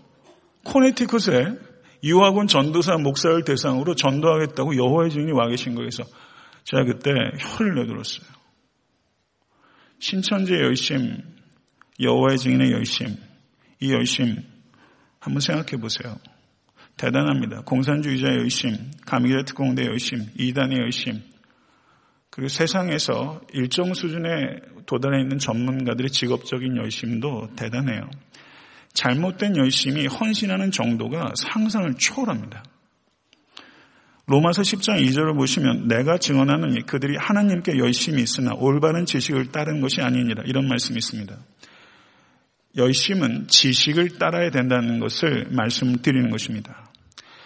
코네티컷에 0.68 1.58
유학원 2.04 2.48
전도사 2.48 2.98
목사를 2.98 3.44
대상으로 3.44 3.96
전도하겠다고 3.96 4.78
여호와의 4.78 5.10
증인이 5.10 5.32
와 5.32 5.48
계신 5.48 5.76
거에서 5.76 6.04
제가 6.64 6.84
그때 6.84 7.12
혀를 7.40 7.76
내들었어요. 7.76 8.28
신천지의 10.00 10.62
열심, 10.62 11.18
여호와의 12.00 12.38
증인의 12.38 12.72
열심, 12.72 13.16
이 13.80 13.92
열심 13.92 14.44
한번 15.20 15.40
생각해 15.40 15.82
보세요. 15.82 16.18
대단합니다. 16.98 17.62
공산주의자의 17.62 18.38
열심, 18.38 18.92
가미라 19.06 19.44
특공대 19.44 19.86
열심, 19.86 20.26
이단의 20.38 20.80
열심, 20.80 21.22
그리고 22.30 22.50
세상에서 22.50 23.42
일정 23.54 23.94
수준에 23.94 24.30
도달해 24.86 25.22
있는 25.22 25.40
전문가들의 25.40 26.12
직업적인 26.12 26.78
열심도 26.78 27.50
대단해요. 27.56 28.10
잘못된 28.98 29.56
열심이 29.58 30.08
헌신하는 30.08 30.72
정도가 30.72 31.34
상상을 31.36 31.94
초월합니다. 32.00 32.64
로마서 34.26 34.64
10장 34.64 35.00
2절을 35.00 35.36
보시면 35.36 35.88
내가 35.88 36.18
증언하는 36.18 36.84
그들이 36.86 37.16
하나님께 37.18 37.78
열심히 37.78 38.24
있으나 38.24 38.54
올바른 38.56 39.06
지식을 39.06 39.52
따른 39.52 39.82
것이 39.82 40.02
아니니라 40.02 40.44
이런 40.48 40.68
말씀이 40.68 40.98
있습니다. 40.98 41.38
열심은 42.76 43.48
지식을 43.48 44.18
따라야 44.18 44.50
된다는 44.50 45.00
것을 45.00 45.48
말씀드리는 45.52 46.30
것입니다. 46.32 46.92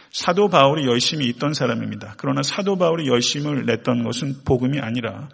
사도 0.10 0.48
바울이 0.48 0.88
열심히 0.88 1.28
있던 1.28 1.54
사람입니다. 1.54 2.16
그러나 2.18 2.42
사도 2.44 2.78
바울이 2.78 3.08
열심을 3.08 3.66
냈던 3.66 4.04
것은 4.04 4.44
복음이 4.46 4.80
아니라 4.80 5.30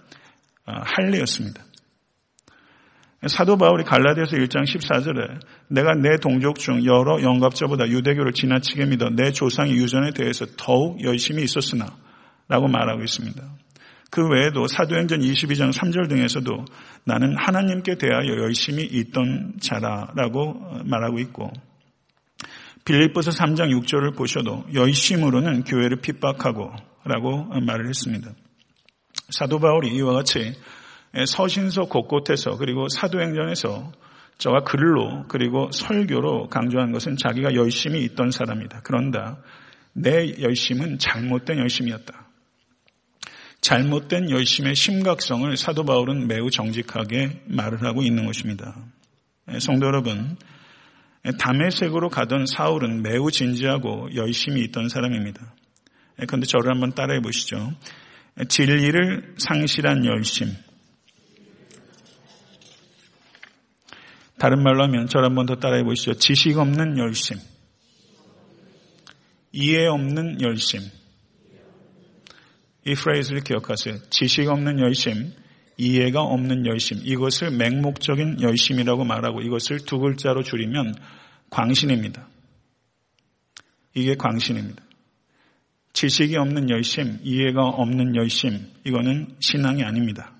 아, 0.65 0.81
할례였습니다. 0.83 1.63
사도 3.25 3.57
바울이 3.57 3.83
갈라디아서 3.83 4.37
1장 4.37 4.63
14절에 4.63 5.39
내가 5.69 5.95
내 5.95 6.17
동족 6.17 6.59
중 6.59 6.85
여러 6.85 7.21
영갑자보다 7.21 7.87
유대교를 7.87 8.33
지나치게 8.33 8.85
믿어 8.85 9.09
내 9.09 9.31
조상의 9.31 9.73
유전에 9.73 10.11
대해서 10.11 10.45
더욱 10.55 11.03
열심히 11.03 11.43
있었으나 11.43 11.87
라고 12.47 12.67
말하고 12.67 13.03
있습니다. 13.03 13.41
그 14.11 14.27
외에도 14.27 14.67
사도행전 14.67 15.19
22장 15.19 15.73
3절 15.73 16.09
등에서도 16.09 16.65
나는 17.05 17.35
하나님께 17.37 17.97
대하여 17.97 18.27
열심히 18.37 18.83
있던 18.83 19.55
자라라고 19.59 20.83
말하고 20.85 21.19
있고 21.19 21.51
빌립보서 22.85 23.31
3장 23.31 23.69
6절을 23.81 24.15
보셔도 24.15 24.63
열심으로는 24.73 25.63
교회를 25.63 25.97
핍박하고 25.97 26.71
라고 27.03 27.45
말을 27.45 27.89
했습니다. 27.89 28.31
사도 29.29 29.59
바울이 29.59 29.93
이와 29.95 30.13
같이 30.13 30.53
서신서 31.25 31.85
곳곳에서 31.85 32.57
그리고 32.57 32.87
사도행전에서 32.89 33.91
저와 34.37 34.59
글로 34.61 35.25
그리고 35.27 35.71
설교로 35.71 36.47
강조한 36.47 36.91
것은 36.91 37.17
자기가 37.17 37.55
열심히 37.55 38.03
있던 38.03 38.31
사람이다. 38.31 38.81
그런다. 38.81 39.37
내 39.93 40.39
열심은 40.39 40.99
잘못된 40.99 41.57
열심이었다. 41.57 42.27
잘못된 43.61 44.29
열심의 44.29 44.75
심각성을 44.75 45.57
사도 45.57 45.83
바울은 45.83 46.27
매우 46.27 46.51
정직하게 46.51 47.41
말을 47.47 47.83
하고 47.83 48.03
있는 48.03 48.25
것입니다. 48.27 48.75
성도 49.59 49.87
여러분, 49.87 50.37
담의색으로 51.39 52.09
가던 52.09 52.45
사울은 52.45 53.01
매우 53.01 53.31
진지하고 53.31 54.09
열심히 54.15 54.61
있던 54.65 54.87
사람입니다. 54.89 55.55
그런데 56.27 56.45
저를 56.45 56.71
한번 56.71 56.93
따라해 56.93 57.19
보시죠. 57.21 57.73
진리를 58.47 59.35
상실한 59.37 60.05
열심, 60.05 60.47
다른 64.39 64.61
말로 64.61 64.83
하면 64.83 65.07
저를 65.07 65.29
한번 65.29 65.45
더 65.45 65.55
따라해 65.55 65.83
보시죠. 65.83 66.13
지식 66.13 66.57
없는 66.57 66.97
열심. 66.97 67.37
이해 69.51 69.87
없는 69.87 70.41
열심. 70.41 70.81
이 72.85 72.93
프레이즈를 72.93 73.41
기억하세요. 73.41 73.97
지식 74.09 74.47
없는 74.47 74.79
열심, 74.79 75.33
이해가 75.77 76.21
없는 76.21 76.65
열심. 76.65 76.99
이것을 77.03 77.51
맹목적인 77.51 78.41
열심이라고 78.41 79.03
말하고 79.03 79.41
이것을 79.41 79.79
두 79.79 79.99
글자로 79.99 80.43
줄이면 80.43 80.95
광신입니다. 81.49 82.29
이게 83.93 84.15
광신입니다. 84.15 84.83
지식이 85.91 86.37
없는 86.37 86.69
열심, 86.69 87.19
이해가 87.23 87.65
없는 87.67 88.15
열심, 88.15 88.67
이거는 88.85 89.35
신앙이 89.39 89.83
아닙니다. 89.83 90.31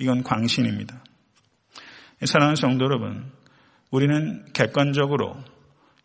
이건 0.00 0.22
광신입니다. 0.22 1.03
사랑하는 2.26 2.56
성도 2.56 2.84
여러분, 2.84 3.30
우리는 3.90 4.44
객관적으로 4.52 5.36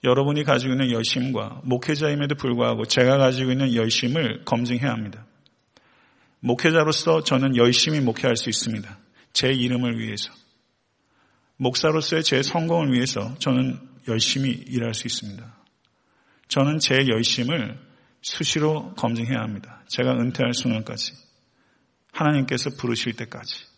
여러분이 0.03 0.43
가지고 0.43 0.73
있는 0.73 0.91
열심과 0.91 1.61
목회자임에도 1.63 2.35
불구하고 2.35 2.85
제가 2.85 3.17
가지고 3.17 3.51
있는 3.51 3.73
열심을 3.73 4.43
검증해야 4.45 4.91
합니다. 4.91 5.25
목회자로서 6.39 7.23
저는 7.23 7.55
열심히 7.57 7.99
목회할 7.99 8.37
수 8.37 8.49
있습니다. 8.49 8.97
제 9.33 9.49
이름을 9.49 9.99
위해서. 9.99 10.31
목사로서의 11.57 12.23
제 12.23 12.41
성공을 12.41 12.93
위해서 12.93 13.35
저는 13.39 13.79
열심히 14.07 14.51
일할 14.51 14.93
수 14.93 15.07
있습니다. 15.07 15.55
저는 16.47 16.79
제 16.79 16.95
열심을 17.07 17.77
수시로 18.21 18.93
검증해야 18.95 19.39
합니다. 19.39 19.83
제가 19.87 20.13
은퇴할 20.13 20.53
순간까지. 20.53 21.13
하나님께서 22.13 22.69
부르실 22.71 23.13
때까지. 23.13 23.68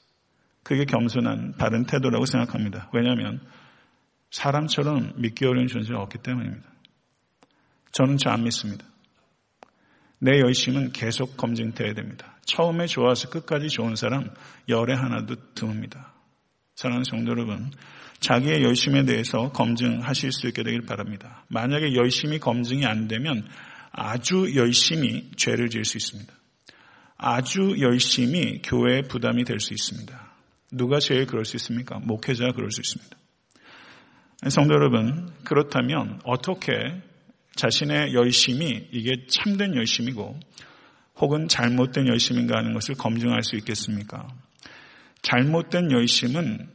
그게 0.64 0.86
겸손한 0.86 1.56
바른 1.58 1.86
태도라고 1.86 2.26
생각합니다. 2.26 2.90
왜냐하면 2.94 3.42
사람처럼 4.30 5.14
믿기 5.18 5.46
어려운 5.46 5.68
존재가 5.68 6.00
없기 6.02 6.20
때문입니다. 6.20 6.70
저는 7.92 8.18
잘안 8.18 8.44
믿습니다. 8.44 8.86
내 10.20 10.40
열심은 10.40 10.92
계속 10.92 11.36
검증돼야 11.36 11.94
됩니다. 11.94 12.38
처음에 12.46 12.86
좋아서 12.86 13.30
끝까지 13.30 13.70
좋은 13.70 13.96
사람 13.96 14.30
열에 14.70 14.94
하나도 14.94 15.36
드뭅니다. 15.56 16.12
사랑하는 16.76 17.04
성도 17.04 17.32
여러분, 17.32 17.72
자기의 18.20 18.64
열심에 18.64 19.04
대해서 19.04 19.52
검증하실 19.52 20.32
수 20.32 20.48
있게 20.48 20.64
되길 20.64 20.82
바랍니다. 20.86 21.44
만약에 21.50 21.96
열심히 21.96 22.40
검증이 22.40 22.86
안 22.86 23.08
되면 23.08 23.48
아주 23.92 24.56
열심히 24.56 25.32
죄를 25.36 25.70
지을 25.70 25.86
수 25.86 25.98
있습니다. 25.98 26.32
아주 27.18 27.76
열심히 27.80 28.62
교회에 28.62 29.02
부담이 29.04 29.44
될 29.44 29.60
수 29.60 29.74
있습니다. 29.74 30.31
누가 30.72 31.00
제일 31.00 31.26
그럴 31.26 31.46
수 31.46 31.58
있습니까? 31.58 32.00
목회자가 32.00 32.54
그럴 32.54 32.72
수 32.72 32.82
있습니다. 32.82 33.18
성도 34.50 34.74
여러분, 34.74 35.30
그렇다면 35.44 36.20
어떻게 36.24 36.74
자신의 37.56 38.14
열심이 38.14 38.88
이게 38.92 39.28
참된 39.28 39.76
열심이고 39.76 40.40
혹은 41.18 41.48
잘못된 41.48 42.08
열심인가 42.08 42.58
하는 42.58 42.74
것을 42.74 42.96
검증할 42.96 43.44
수 43.44 43.56
있겠습니까? 43.58 44.28
잘못된 45.22 45.92
열심은 45.92 46.70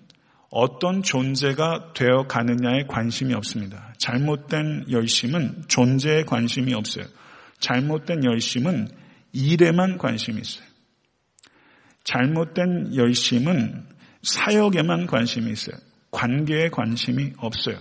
어떤 0.50 1.02
존재가 1.02 1.92
되어 1.94 2.26
가느냐에 2.28 2.85
관심이 2.88 3.35
없습니다. 3.35 3.92
잘못된 3.98 4.87
열심은 4.90 5.64
존재에 5.66 6.22
관심이 6.22 6.72
없어요. 6.72 7.04
잘못된 7.59 8.24
열심은 8.24 8.88
일에만 9.32 9.98
관심이 9.98 10.40
있어요. 10.40 10.66
잘못된 12.07 12.95
열심은 12.95 13.85
사역에만 14.23 15.07
관심이 15.07 15.51
있어요. 15.51 15.77
관계에 16.12 16.69
관심이 16.69 17.33
없어요. 17.37 17.79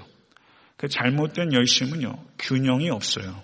그 0.77 0.87
잘못된 0.87 1.53
열심은요, 1.53 2.11
균형이 2.39 2.89
없어요. 2.89 3.43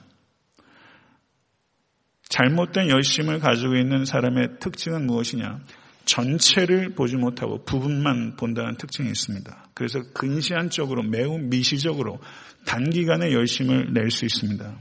잘못된 2.30 2.90
열심을 2.90 3.40
가지고 3.40 3.76
있는 3.76 4.06
사람의 4.06 4.60
특징은 4.60 5.06
무엇이냐? 5.06 5.60
전체를 6.06 6.96
보지 6.96 7.16
못하고 7.16 7.64
부분만 7.64 8.36
본다는 8.36 8.76
특징이 8.76 9.08
있습니다. 9.08 9.70
그래서 9.76 10.00
근시안적으로 10.14 11.04
매우 11.04 11.38
미시적으로 11.38 12.20
단기간에 12.66 13.34
열심을 13.34 13.94
낼 13.94 14.10
수 14.10 14.26
있습니다. 14.26 14.78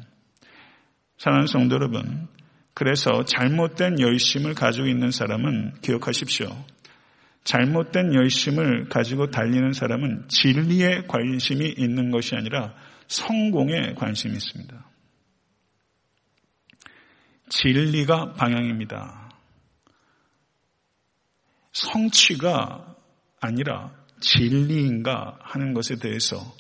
사랑하는 1.19 1.47
성도 1.47 1.75
여러분, 1.75 2.27
그래서 2.75 3.25
잘못된 3.25 4.01
열심을 4.01 4.55
가지고 4.55 4.87
있는 4.87 5.11
사람은 5.11 5.81
기억하십시오. 5.83 6.49
잘못된 7.45 8.15
열심을 8.15 8.89
가지고 8.89 9.31
달리는 9.31 9.73
사람은 9.73 10.29
진리에 10.29 11.03
관심이 11.09 11.75
있는 11.77 12.11
것이 12.11 12.35
아니라 12.37 12.75
성공에 13.09 13.95
관심이 13.95 14.35
있습니다. 14.35 14.87
진리가 17.49 18.35
방향입니다. 18.35 19.31
성취가 21.73 22.95
아니라 23.41 23.93
진리인가 24.21 25.39
하는 25.41 25.75
것에 25.75 25.97
대해서 25.97 26.55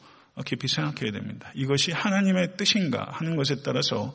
깊이 0.46 0.66
생각해야 0.66 1.12
됩니다. 1.12 1.52
이것이 1.54 1.92
하나님의 1.92 2.56
뜻인가 2.56 3.06
하는 3.12 3.36
것에 3.36 3.56
따라서 3.62 4.12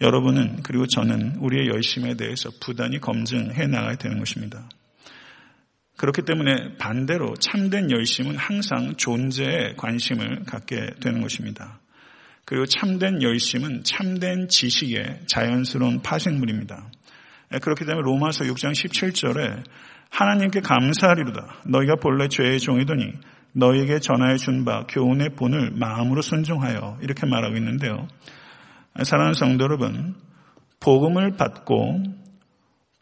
여러분은 0.00 0.62
그리고 0.62 0.86
저는 0.86 1.36
우리의 1.36 1.68
열심에 1.68 2.14
대해서 2.14 2.50
부단히 2.60 2.98
검증해 2.98 3.66
나가야 3.66 3.96
되는 3.96 4.18
것입니다. 4.18 4.68
그렇기 5.96 6.22
때문에 6.22 6.76
반대로 6.78 7.34
참된 7.34 7.90
열심은 7.90 8.36
항상 8.36 8.96
존재에 8.96 9.74
관심을 9.76 10.44
갖게 10.44 10.90
되는 11.00 11.20
것입니다. 11.20 11.80
그리고 12.44 12.66
참된 12.66 13.22
열심은 13.22 13.84
참된 13.84 14.48
지식의 14.48 15.20
자연스러운 15.26 16.02
파생물입니다. 16.02 16.90
그렇기 17.60 17.84
때문에 17.84 18.02
로마서 18.02 18.44
6장 18.46 18.72
17절에 18.72 19.62
하나님께 20.10 20.60
감사하리로다. 20.60 21.62
너희가 21.66 21.96
본래 21.96 22.26
죄의 22.28 22.58
종이더니 22.58 23.12
너희에게 23.52 24.00
전하여 24.00 24.36
준 24.36 24.64
바 24.64 24.86
교훈의 24.86 25.30
본을 25.36 25.72
마음으로 25.72 26.22
순종하여 26.22 26.98
이렇게 27.02 27.26
말하고 27.26 27.56
있는데요. 27.56 28.08
사랑하는 29.00 29.34
성도 29.34 29.64
여러분, 29.64 30.14
복음을 30.80 31.36
받고 31.36 32.02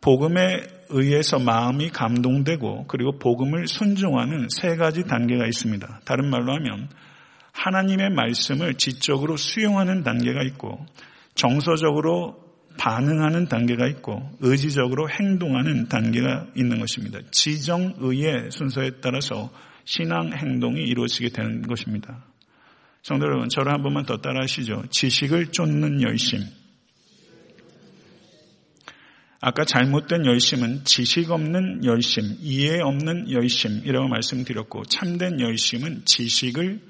복음에 0.00 0.62
의해서 0.90 1.38
마음이 1.38 1.90
감동되고 1.90 2.86
그리고 2.86 3.18
복음을 3.18 3.66
순종하는 3.66 4.48
세 4.50 4.76
가지 4.76 5.04
단계가 5.04 5.46
있습니다. 5.46 6.00
다른 6.04 6.30
말로 6.30 6.54
하면 6.54 6.88
하나님의 7.52 8.10
말씀을 8.10 8.74
지적으로 8.74 9.36
수용하는 9.36 10.02
단계가 10.02 10.42
있고 10.44 10.84
정서적으로 11.34 12.50
반응하는 12.78 13.48
단계가 13.48 13.86
있고 13.88 14.30
의지적으로 14.40 15.08
행동하는 15.10 15.88
단계가 15.88 16.46
있는 16.54 16.80
것입니다. 16.80 17.18
지정의의 17.30 18.50
순서에 18.50 18.92
따라서 19.02 19.50
신앙 19.84 20.32
행동이 20.32 20.80
이루어지게 20.82 21.30
되는 21.30 21.62
것입니다. 21.62 22.24
성도 23.02 23.26
여러분, 23.26 23.48
저를 23.48 23.72
한 23.72 23.82
번만 23.82 24.04
더 24.04 24.18
따라 24.18 24.42
하시죠. 24.42 24.84
지식을 24.90 25.52
쫓는 25.52 26.02
열심. 26.02 26.40
아까 29.40 29.64
잘못된 29.64 30.26
열심은 30.26 30.84
지식 30.84 31.30
없는 31.30 31.84
열심, 31.84 32.36
이해 32.40 32.80
없는 32.80 33.30
열심이라고 33.30 34.08
말씀드렸고, 34.08 34.84
참된 34.84 35.40
열심은 35.40 36.04
지식을 36.04 36.80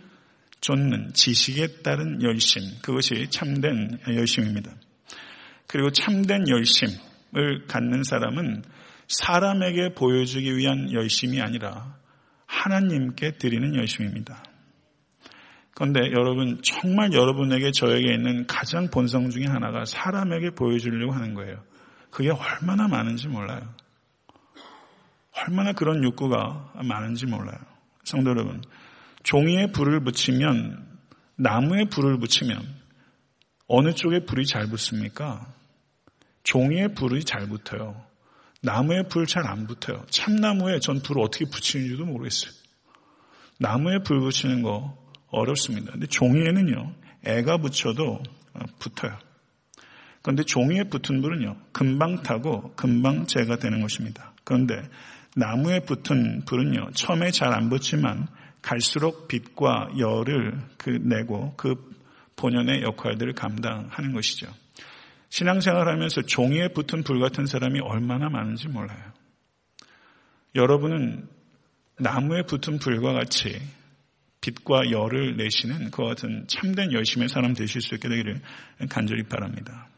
쫓는, 0.60 1.12
지식에 1.14 1.82
따른 1.82 2.20
열심. 2.22 2.62
그것이 2.82 3.28
참된 3.30 3.98
열심입니다. 4.08 4.74
그리고 5.68 5.90
참된 5.90 6.48
열심을 6.48 7.66
갖는 7.68 8.02
사람은 8.02 8.64
사람에게 9.06 9.94
보여주기 9.94 10.56
위한 10.56 10.92
열심이 10.92 11.40
아니라 11.40 11.96
하나님께 12.46 13.38
드리는 13.38 13.76
열심입니다. 13.76 14.42
그런데 15.74 16.00
여러분, 16.12 16.60
정말 16.62 17.12
여러분에게 17.12 17.70
저에게 17.72 18.12
있는 18.14 18.46
가장 18.46 18.90
본성 18.90 19.30
중에 19.30 19.44
하나가 19.46 19.84
사람에게 19.84 20.50
보여주려고 20.50 21.12
하는 21.12 21.34
거예요. 21.34 21.62
그게 22.10 22.30
얼마나 22.30 22.88
많은지 22.88 23.28
몰라요. 23.28 23.60
얼마나 25.32 25.72
그런 25.72 26.02
욕구가 26.04 26.72
많은지 26.84 27.26
몰라요. 27.26 27.58
성도 28.04 28.30
여러분, 28.30 28.62
종이에 29.22 29.70
불을 29.72 30.00
붙이면, 30.00 30.86
나무에 31.36 31.84
불을 31.84 32.18
붙이면, 32.18 32.58
어느 33.68 33.94
쪽에 33.94 34.24
불이 34.24 34.46
잘 34.46 34.66
붙습니까? 34.66 35.46
종이에 36.42 36.88
불이 36.88 37.24
잘 37.24 37.46
붙어요. 37.48 38.04
나무에 38.62 39.04
불 39.04 39.26
잘 39.26 39.46
안 39.46 39.66
붙어요. 39.66 40.04
참나무에 40.10 40.80
전 40.80 41.00
불을 41.00 41.22
어떻게 41.22 41.44
붙이는지도 41.46 42.04
모르겠어요. 42.04 42.50
나무에 43.58 43.98
불 44.02 44.20
붙이는 44.20 44.62
거 44.62 44.98
어렵습니다. 45.30 45.92
근데 45.92 46.06
종이에는요, 46.06 46.92
애가 47.24 47.58
붙여도 47.58 48.22
붙어요. 48.78 49.18
그런데 50.22 50.42
종이에 50.42 50.84
붙은 50.84 51.22
불은요, 51.22 51.56
금방 51.72 52.22
타고 52.22 52.72
금방 52.76 53.26
재가 53.26 53.56
되는 53.56 53.80
것입니다. 53.80 54.32
그런데 54.44 54.82
나무에 55.36 55.80
붙은 55.80 56.44
불은요, 56.44 56.90
처음에 56.94 57.30
잘 57.30 57.52
안 57.52 57.70
붙지만 57.70 58.26
갈수록 58.62 59.28
빛과 59.28 59.92
열을 59.98 60.58
그 60.76 60.90
내고 60.90 61.54
그 61.56 61.76
본연의 62.36 62.82
역할들을 62.82 63.32
감당하는 63.34 64.12
것이죠. 64.12 64.48
신앙생활 65.30 65.88
하면서 65.88 66.22
종이에 66.22 66.68
붙은 66.68 67.02
불 67.04 67.20
같은 67.20 67.46
사람이 67.46 67.80
얼마나 67.80 68.28
많은지 68.28 68.68
몰라요. 68.68 68.98
여러분은 70.54 71.28
나무에 71.98 72.42
붙은 72.42 72.78
불과 72.78 73.12
같이 73.12 73.60
빛과 74.40 74.90
열을 74.90 75.36
내시는 75.36 75.90
그와 75.90 76.10
같은 76.10 76.46
참된 76.48 76.92
열심의 76.92 77.28
사람 77.28 77.54
되실 77.54 77.80
수 77.80 77.94
있게 77.94 78.08
되기를 78.08 78.40
간절히 78.88 79.22
바랍니다. 79.24 79.88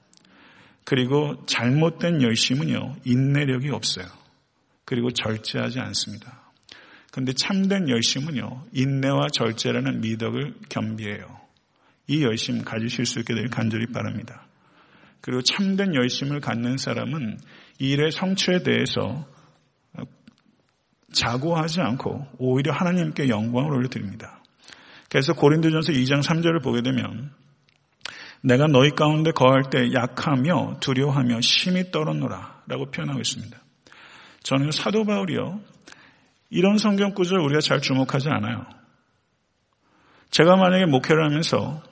그리고 0.84 1.45
잘못된 1.47 2.22
열심은요, 2.22 2.97
인내력이 3.05 3.70
없어요. 3.70 4.07
그리고 4.84 5.11
절제하지 5.11 5.78
않습니다. 5.78 6.43
그런데 7.12 7.32
참된 7.34 7.88
열심은요, 7.88 8.66
인내와 8.72 9.28
절제라는 9.32 10.01
미덕을 10.01 10.55
겸비해요. 10.68 11.40
이 12.09 12.24
열심 12.24 12.64
가지실 12.64 13.07
수 13.07 13.20
있게 13.20 13.34
될 13.34 13.49
간절히 13.49 13.86
바랍니다. 13.86 14.47
그리고 15.20 15.40
참된 15.43 15.95
열심을 15.95 16.40
갖는 16.40 16.78
사람은 16.78 17.38
일의 17.78 18.11
성취에 18.11 18.64
대해서 18.64 19.26
자고하지 21.12 21.80
않고 21.80 22.26
오히려 22.38 22.72
하나님께 22.72 23.28
영광을 23.28 23.72
올려드립니다. 23.72 24.40
그래서 25.08 25.34
고린도전서 25.34 25.92
2장 25.92 26.22
3절을 26.22 26.62
보게 26.62 26.82
되면 26.82 27.32
내가 28.42 28.66
너희 28.66 28.90
가운데 28.90 29.30
거할 29.30 29.64
때 29.70 29.92
약하며 29.92 30.78
두려워하며 30.80 31.40
심히 31.42 31.90
떨었노라 31.90 32.62
라고 32.66 32.90
표현하고 32.90 33.20
있습니다. 33.20 33.56
저는 34.42 34.72
사도 34.72 35.04
바울이요. 35.04 35.60
이런 36.50 36.76
성경 36.76 37.14
구절 37.14 37.38
우리가 37.38 37.60
잘 37.60 37.80
주목하지 37.80 38.28
않아요. 38.28 38.66
제가 40.30 40.56
만약에 40.56 40.86
목회를 40.86 41.24
하면서 41.24 41.82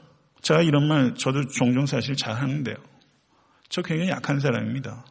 제가 0.43 0.63
이런 0.63 0.89
말 0.89 1.15
저도 1.15 1.47
종종 1.49 1.87
사실 1.87 2.17
잘 2.17 2.35
하는데요. 2.35 2.77
저 3.69 3.83
굉장히 3.83 4.11
약한 4.11 4.41
사람입니다. 4.41 5.05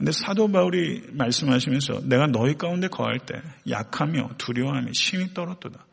근데 0.00 0.12
사도 0.12 0.50
바울이 0.50 1.04
말씀하시면서 1.12 2.00
내가 2.04 2.26
너희 2.26 2.54
가운데 2.56 2.88
거할 2.88 3.18
때 3.18 3.34
약하며 3.68 4.30
두려워하며 4.38 4.92
심히 4.94 5.32
떨었도다. 5.34 5.86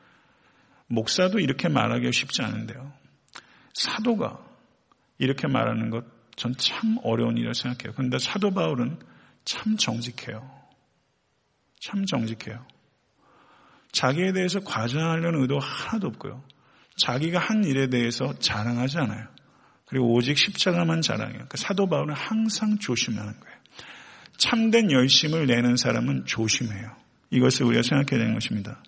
목사도 0.87 1.39
이렇게 1.39 1.67
말하기가 1.67 2.11
쉽지 2.11 2.41
않은데요. 2.41 2.93
사도가 3.73 4.39
이렇게 5.19 5.47
말하는 5.47 5.89
것 5.89 6.17
전 6.37 6.53
참 6.55 6.97
어려운 7.03 7.35
일이라고 7.35 7.53
생각해요. 7.53 7.93
그런데 7.95 8.19
사도 8.19 8.51
바울은 8.51 8.99
참 9.43 9.75
정직해요. 9.75 10.49
참 11.79 12.05
정직해요. 12.05 12.65
자기에 13.91 14.33
대해서 14.33 14.59
과장하려는 14.59 15.41
의도 15.41 15.59
하나도 15.59 16.07
없고요. 16.07 16.43
자기가 16.95 17.39
한 17.39 17.63
일에 17.63 17.89
대해서 17.89 18.37
자랑하지 18.37 18.99
않아요. 18.99 19.27
그리고 19.85 20.13
오직 20.13 20.37
십자가만 20.37 21.01
자랑해요. 21.01 21.33
그러니까 21.33 21.57
사도 21.57 21.87
바울은 21.87 22.13
항상 22.13 22.77
조심하는 22.77 23.39
거예요. 23.39 23.56
참된 24.37 24.91
열심을 24.91 25.47
내는 25.47 25.75
사람은 25.75 26.25
조심해요. 26.25 26.91
이것을 27.31 27.65
우리가 27.65 27.81
생각해야 27.81 28.19
되는 28.19 28.33
것입니다. 28.33 28.81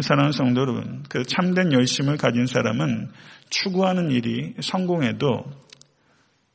사랑하는 0.00 0.32
성도 0.32 0.60
여러분, 0.60 1.02
그 1.08 1.24
참된 1.24 1.72
열심을 1.72 2.16
가진 2.16 2.46
사람은 2.46 3.10
추구하는 3.48 4.10
일이 4.10 4.54
성공해도 4.60 5.44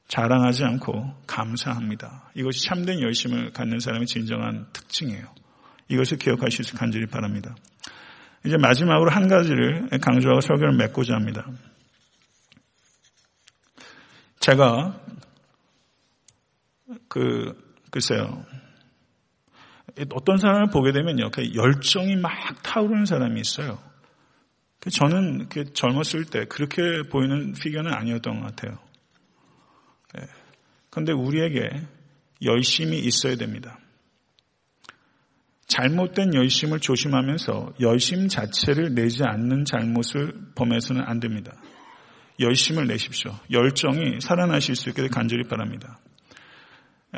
자랑하지 0.07 0.63
않고 0.65 1.13
감사합니다. 1.27 2.31
이것이 2.35 2.65
참된 2.65 2.99
열심을 3.01 3.51
갖는 3.51 3.79
사람의 3.79 4.07
진정한 4.07 4.65
특징이에요. 4.73 5.23
이것을 5.87 6.17
기억하실 6.17 6.65
수 6.65 6.75
간절히 6.75 7.05
바랍니다. 7.05 7.55
이제 8.45 8.57
마지막으로 8.57 9.11
한 9.11 9.27
가지를 9.27 9.89
강조하고 10.01 10.41
설교를 10.41 10.75
맺고자 10.77 11.13
합니다. 11.13 11.45
제가 14.39 14.99
그 17.07 17.68
글쎄요 17.89 18.45
어떤 20.13 20.37
사람을 20.37 20.69
보게 20.69 20.91
되면요 20.91 21.31
그 21.31 21.53
열정이 21.53 22.15
막 22.17 22.31
타오르는 22.63 23.05
사람이 23.05 23.39
있어요. 23.41 23.79
그 24.79 24.89
저는 24.89 25.49
젊었을 25.73 26.25
때 26.25 26.45
그렇게 26.45 26.81
보이는 27.09 27.53
피겨는 27.53 27.93
아니었던 27.93 28.39
것 28.39 28.55
같아요. 28.55 28.79
그런데 30.89 31.11
우리에게 31.11 31.69
열심이 32.43 32.97
있어야 32.97 33.35
됩니다. 33.35 33.77
잘못된 35.67 36.33
열심을 36.33 36.79
조심하면서 36.79 37.73
열심 37.81 38.27
자체를 38.27 38.95
내지 38.95 39.23
않는 39.23 39.65
잘못을 39.65 40.33
범해서는 40.55 41.03
안 41.05 41.19
됩니다. 41.19 41.53
열심을 42.39 42.87
내십시오. 42.87 43.37
열정이 43.51 44.21
살아나실 44.21 44.75
수 44.75 44.89
있게 44.89 45.09
간절히 45.09 45.43
바랍니다. 45.43 45.99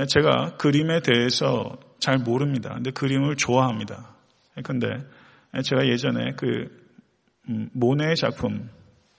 제가 0.07 0.57
그림에 0.57 1.01
대해서 1.01 1.77
잘 1.99 2.17
모릅니다. 2.17 2.73
근데 2.73 2.91
그림을 2.91 3.35
좋아합니다. 3.35 4.15
근데 4.63 4.87
제가 5.63 5.87
예전에 5.87 6.31
그 6.37 6.81
음, 7.49 7.69
모네의 7.73 8.15
작품, 8.15 8.69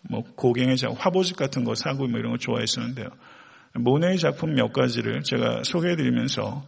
뭐 0.09 0.23
고갱의 0.37 0.77
작품, 0.77 0.99
화보집 0.99 1.37
같은 1.37 1.65
거 1.65 1.75
사고 1.75 2.07
뭐 2.07 2.19
이런 2.19 2.33
거 2.33 2.39
좋아했었는데요. 2.39 3.09
모네의 3.75 4.19
작품 4.19 4.55
몇 4.55 4.73
가지를 4.73 5.23
제가 5.23 5.63
소개해드리면서 5.65 6.65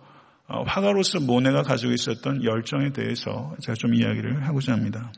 어, 0.47 0.63
화가로서 0.65 1.21
모네가 1.21 1.63
가지고 1.63 1.93
있었던 1.93 2.45
열정에 2.45 2.91
대해서 2.93 3.57
제가 3.61 3.75
좀 3.75 3.95
이야기를 3.95 4.47
하고자 4.47 4.73
합니다. 4.73 5.11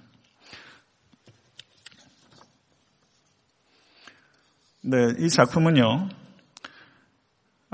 네, 4.82 4.98
이 5.18 5.28
작품은요, 5.28 6.08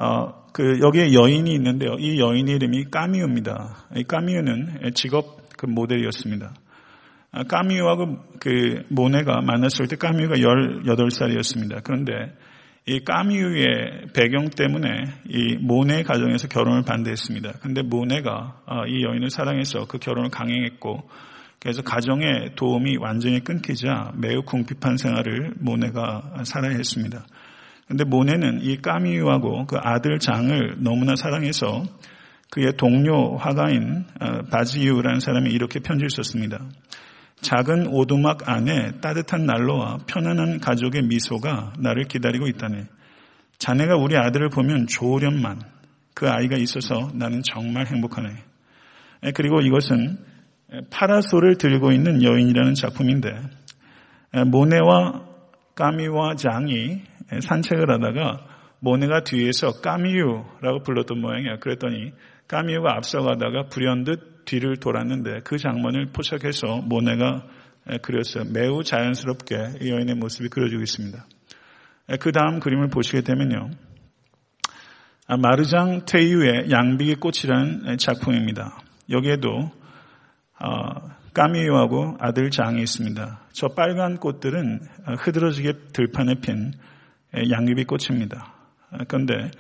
어, 0.03 0.47
그 0.53 0.81
여기에 0.81 1.13
여인이 1.13 1.55
있는데요. 1.55 1.95
이 2.01 2.19
여인 2.19 2.49
이름이 2.49 2.87
까미우입니다. 2.91 3.87
이 3.97 4.03
까미우는 4.03 4.91
직업 4.95 5.49
그 5.57 5.67
모델이었습니다. 5.67 6.53
아, 7.31 7.43
까미우하고 7.45 8.19
그 8.41 8.83
모네가 8.89 9.43
만났을 9.43 9.87
때 9.87 9.95
까미우가 9.95 10.35
18살이었습니다. 10.35 11.83
그런데 11.85 12.35
이 12.85 12.99
까미유의 12.99 14.09
배경 14.13 14.51
때문에 14.51 14.89
이 15.29 15.57
모네 15.61 16.03
가정에서 16.03 16.49
결혼을 16.49 16.83
반대했습니다. 16.83 17.61
근데 17.63 17.83
모네가 17.83 18.63
어, 18.67 18.87
이 18.89 19.05
여인을 19.05 19.31
사랑해서 19.31 19.87
그 19.87 19.99
결혼을 19.99 20.31
강행했고 20.31 21.09
그래서 21.61 21.81
가정의 21.83 22.57
도움이 22.57 22.97
완전히 22.97 23.39
끊기자 23.39 24.11
매우 24.17 24.43
궁핍한 24.43 24.97
생활을 24.97 25.55
모네가 25.61 26.43
살아야 26.45 26.73
했습니다. 26.73 27.25
근데 27.93 28.05
모네는 28.05 28.61
이 28.63 28.79
까미유하고 28.79 29.67
그 29.67 29.77
아들 29.79 30.19
장을 30.19 30.77
너무나 30.79 31.15
사랑해서 31.15 31.85
그의 32.51 32.73
동료 32.79 33.37
화가인 33.37 34.07
어, 34.19 34.43
바지유라는 34.51 35.21
사람이 35.21 35.51
이렇게 35.51 35.79
편지를 35.79 36.09
썼습니다. 36.09 36.59
작은 37.43 37.89
오두막 37.89 38.49
안에 38.49 38.93
따뜻한 39.03 39.45
난로와 39.45 39.99
편안한 40.07 40.61
가족의 40.61 41.03
미소가 41.03 41.75
나를 41.81 42.05
기다리고 42.05 42.47
있다네. 42.47 42.87
자네가 43.59 43.97
우리 43.97 44.17
아들을 44.17 44.49
보면 44.49 44.87
좋으련만 44.87 45.61
그 46.15 46.31
아이가 46.31 46.57
있어서 46.57 47.11
나는 47.13 47.43
정말 47.43 47.89
행복하네. 47.89 48.31
그리고 49.35 49.61
이것은 49.61 50.17
파라솔을 50.89 51.59
들고 51.59 51.93
있는 51.93 52.23
여인이라는 52.23 52.73
작품인데 52.73 53.35
모네와 54.47 55.27
까미와 55.75 56.37
장이 56.37 57.12
산책을 57.41 57.91
하다가 57.91 58.47
모네가 58.81 59.23
뒤에서 59.25 59.81
까미유라고 59.81 60.83
불렀던 60.85 61.21
모양이야. 61.21 61.59
그랬더니 61.59 62.13
까미유가 62.49 62.97
앞서가다가 62.97 63.67
불현듯 63.71 64.45
뒤를 64.45 64.77
돌았는데 64.77 65.41
그 65.45 65.57
장면을 65.57 66.07
포착해서 66.13 66.83
모네가 66.83 67.47
그렸어요. 68.03 68.45
매우 68.53 68.83
자연스럽게 68.83 69.79
이 69.81 69.91
여인의 69.91 70.17
모습이 70.17 70.49
그려지고 70.49 70.83
있습니다. 70.83 71.25
그 72.21 72.33
다음 72.33 72.59
그림을 72.61 72.89
보시게 72.89 73.23
되면요. 73.23 73.71
아, 75.29 75.37
마르장 75.37 76.05
테이유의 76.05 76.71
양비의 76.71 77.17
꽃이라는 77.17 77.97
작품입니다. 77.99 78.81
여기에도 79.11 79.71
까미유하고 81.33 82.17
아들 82.19 82.51
장이 82.51 82.83
있습니다. 82.83 83.41
저 83.53 83.69
빨간 83.69 84.19
꽃들은 84.19 84.81
흐드러지게 85.21 85.73
들판에 85.93 86.35
핀 86.41 86.73
양귀비 87.35 87.85
꽃입니다. 87.85 88.55
그런데 89.09 89.51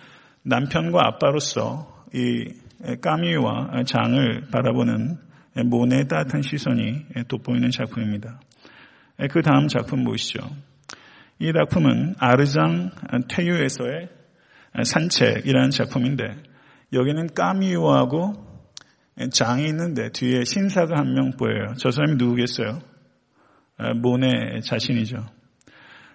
남편과 0.42 1.00
아빠로서 1.06 2.04
이 2.12 2.52
까미와 3.00 3.84
장을 3.86 4.42
바라보는 4.50 5.18
모네의 5.66 6.08
따뜻한 6.08 6.42
시선이 6.42 7.06
돋보이는 7.28 7.70
작품입니다. 7.70 8.40
그 9.30 9.42
다음 9.42 9.68
작품 9.68 10.04
보시죠. 10.04 10.40
이 11.38 11.52
작품은 11.52 12.16
아르장 12.18 12.90
태유에서의 13.28 14.08
산책이라는 14.82 15.70
작품인데 15.70 16.36
여기는 16.92 17.34
까미유하고 17.34 18.52
장이 19.30 19.66
있는데 19.68 20.10
뒤에 20.10 20.44
신사가 20.44 20.98
한 20.98 21.14
명 21.14 21.32
보여요. 21.36 21.74
저 21.78 21.90
사람이 21.90 22.16
누구겠어요? 22.16 22.80
모네 24.02 24.60
자신이죠. 24.60 25.24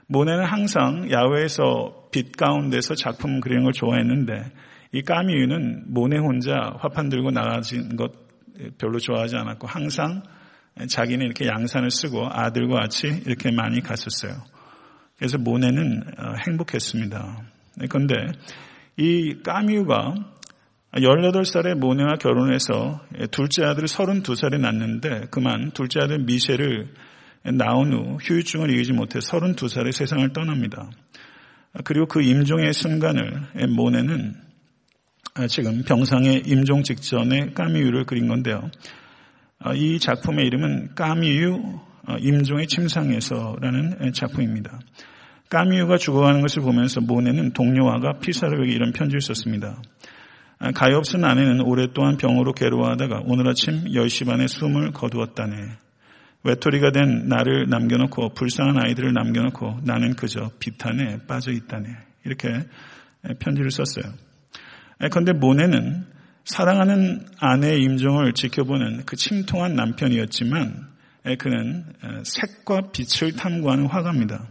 모네는 0.07 0.45
항상 0.45 1.11
야외에서 1.11 2.07
빛 2.11 2.35
가운데서 2.35 2.95
작품 2.95 3.39
그리는 3.41 3.63
걸 3.63 3.73
좋아했는데 3.73 4.51
이 4.93 5.01
까미유는 5.01 5.93
모네 5.93 6.17
혼자 6.17 6.73
화판 6.79 7.09
들고 7.09 7.31
나가진 7.31 7.95
것 7.97 8.11
별로 8.77 8.99
좋아하지 8.99 9.35
않았고 9.35 9.67
항상 9.67 10.23
자기는 10.89 11.25
이렇게 11.25 11.47
양산을 11.47 11.91
쓰고 11.91 12.27
아들과 12.31 12.81
같이 12.81 13.07
이렇게 13.25 13.51
많이 13.51 13.81
갔었어요. 13.81 14.31
그래서 15.17 15.37
모네는 15.37 16.03
어, 16.17 16.33
행복했습니다. 16.47 17.41
그런데 17.89 18.15
이 18.95 19.41
까미유가 19.43 20.15
18살에 20.93 21.75
모네와 21.75 22.15
결혼해서 22.15 23.01
둘째 23.31 23.65
아들을 23.65 23.87
32살에 23.87 24.59
낳는데 24.59 25.27
그만 25.31 25.71
둘째 25.71 25.99
아들 26.01 26.19
미셸을 26.19 26.87
나온 27.53 27.93
후 27.93 28.17
휴유증을 28.21 28.71
이기지 28.71 28.93
못해 28.93 29.19
32살에 29.19 29.91
세상을 29.91 30.33
떠납니다. 30.33 30.89
그리고 31.83 32.05
그 32.07 32.21
임종의 32.21 32.73
순간을 32.73 33.67
모네는 33.69 34.35
지금 35.47 35.83
병상의 35.83 36.43
임종 36.45 36.83
직전에 36.83 37.51
까미유를 37.53 38.05
그린 38.05 38.27
건데요. 38.27 38.69
이 39.75 39.99
작품의 39.99 40.45
이름은 40.47 40.95
까미유 40.95 41.79
임종의 42.19 42.67
침상에서라는 42.67 44.13
작품입니다. 44.13 44.79
까미유가 45.49 45.97
죽어가는 45.97 46.41
것을 46.41 46.61
보면서 46.61 47.01
모네는 47.01 47.53
동료와가 47.53 48.19
피사르에게 48.19 48.73
이런 48.73 48.91
편지를 48.91 49.21
썼습니다. 49.21 49.81
가엾은 50.73 51.23
아내는 51.23 51.61
오랫동안 51.61 52.17
병으로 52.17 52.53
괴로워하다가 52.53 53.21
오늘 53.25 53.47
아침 53.47 53.85
10시 53.85 54.25
반에 54.25 54.47
숨을 54.47 54.91
거두었다네. 54.91 55.55
외톨이가 56.43 56.91
된 56.91 57.27
나를 57.27 57.67
남겨놓고 57.69 58.33
불쌍한 58.33 58.77
아이들을 58.77 59.13
남겨놓고 59.13 59.81
나는 59.83 60.15
그저 60.15 60.51
비탄에 60.59 61.25
빠져 61.27 61.51
있다네. 61.51 61.89
이렇게 62.25 62.49
편지를 63.39 63.71
썼어요. 63.71 64.13
그런데 65.11 65.33
모네는 65.33 66.05
사랑하는 66.45 67.25
아내의 67.39 67.81
임종을 67.83 68.33
지켜보는 68.33 69.03
그 69.05 69.15
침통한 69.17 69.75
남편이었지만 69.75 70.87
그는 71.37 71.83
색과 72.23 72.91
빛을 72.93 73.33
탐구하는 73.33 73.87
화가입니다. 73.87 74.47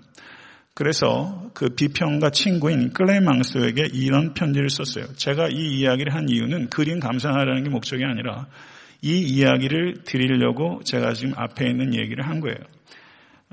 그래서 0.74 1.50
그 1.54 1.70
비평가 1.70 2.28
친구인 2.28 2.92
클레망스에게 2.92 3.88
이런 3.94 4.34
편지를 4.34 4.68
썼어요. 4.68 5.06
제가 5.14 5.48
이 5.48 5.78
이야기를 5.78 6.14
한 6.14 6.28
이유는 6.28 6.68
그림 6.68 7.00
감상하라는 7.00 7.64
게 7.64 7.70
목적이 7.70 8.04
아니라 8.04 8.46
이 9.06 9.20
이야기를 9.20 10.02
드리려고 10.02 10.80
제가 10.82 11.12
지금 11.12 11.34
앞에 11.36 11.68
있는 11.70 11.94
얘기를 11.94 12.26
한 12.26 12.40
거예요. 12.40 12.56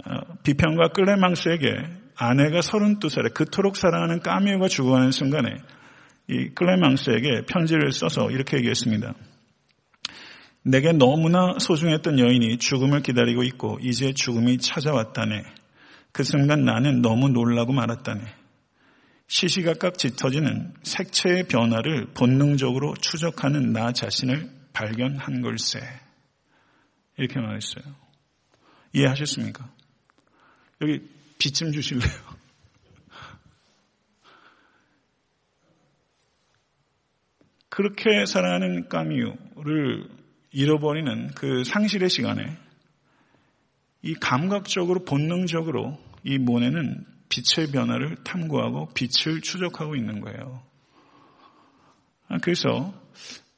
어, 0.04 0.34
비평가 0.42 0.88
클레망스에게 0.88 1.70
아내가 2.16 2.60
32살에 2.62 3.36
그토록 3.36 3.78
사랑하는 3.78 4.22
까미오가 4.22 4.68
죽어가는 4.68 5.12
순간에 5.12 5.50
이 6.28 6.50
클레망스에게 6.56 7.44
편지를 7.46 7.92
써서 7.92 8.32
이렇게 8.32 8.58
얘기했습니다. 8.58 9.14
내게 10.64 10.92
너무나 10.92 11.54
소중했던 11.60 12.18
여인이 12.18 12.58
죽음을 12.58 13.04
기다리고 13.04 13.44
있고 13.44 13.78
이제 13.80 14.12
죽음이 14.12 14.58
찾아왔다네. 14.58 15.44
그 16.12 16.24
순간 16.24 16.66
나는 16.66 17.04
너무 17.04 17.30
놀라고 17.30 17.74
말았다네. 17.74 18.22
시시각각 19.28 20.00
짙어지는 20.00 20.74
색채의 20.82 21.44
변화를 21.44 22.08
본능적으로 22.16 22.96
추적하는 22.96 23.72
나 23.72 23.92
자신을 23.92 24.63
발견한 24.74 25.42
걸세. 25.42 25.80
이렇게 27.18 27.40
말했어요. 27.40 27.84
이해하셨습니까? 28.94 29.70
여기 30.82 31.02
빛 31.38 31.54
좀 31.56 31.72
주실래요? 31.72 32.12
그렇게 37.70 38.26
살아가는 38.26 38.88
까미유를 38.88 40.10
잃어버리는 40.52 41.32
그 41.36 41.64
상실의 41.64 42.10
시간에 42.10 42.58
이 44.04 44.14
감각적으로 44.14 45.06
본능적으로 45.06 45.98
이 46.24 46.38
모네는 46.38 47.06
빛의 47.30 47.72
변화를 47.72 48.18
탐구하고 48.24 48.90
빛을 48.94 49.42
추적하고 49.42 49.96
있는 49.96 50.20
거예요. 50.22 50.64
아, 52.28 52.38
그래서 52.42 52.94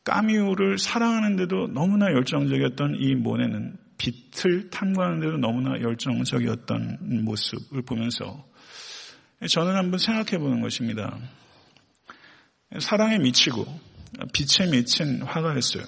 까미우를 0.05 0.77
사랑하는데도 0.77 1.73
너무나 1.73 2.11
열정적이었던 2.13 2.97
이 2.99 3.15
모네는 3.15 3.77
빛을 3.97 4.69
탐구하는데도 4.69 5.37
너무나 5.37 5.81
열정적이었던 5.81 7.23
모습을 7.23 7.81
보면서 7.81 8.45
저는 9.49 9.75
한번 9.75 9.99
생각해 9.99 10.37
보는 10.37 10.61
것입니다. 10.61 11.17
사랑에 12.79 13.17
미치고 13.17 13.65
빛에 14.31 14.69
미친 14.69 15.21
화가였어요. 15.23 15.83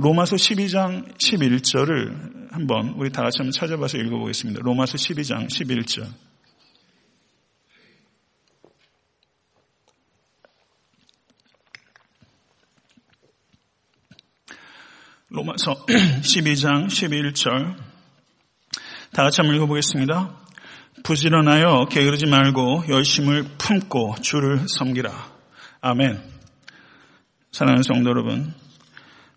로마서 0.00 0.36
12장 0.36 1.12
11절을 1.18 2.52
한번 2.52 2.90
우리 2.96 3.10
다 3.10 3.22
같이 3.22 3.38
한번 3.38 3.52
찾아봐서 3.52 3.98
읽어보겠습니다. 3.98 4.60
로마서 4.62 4.96
12장 4.96 5.48
11절. 5.48 6.06
로마서 15.28 15.86
12장 16.22 16.86
11절 16.86 17.76
다 19.12 19.24
같이 19.24 19.40
한번 19.40 19.56
읽어보겠습니다. 19.56 20.30
부지런하여 21.02 21.86
게으르지 21.90 22.26
말고 22.26 22.84
열심을 22.88 23.44
품고 23.58 24.16
주를 24.22 24.68
섬기라. 24.68 25.10
아멘. 25.80 26.22
사랑하는 27.50 27.82
성도 27.82 28.10
여러분, 28.10 28.54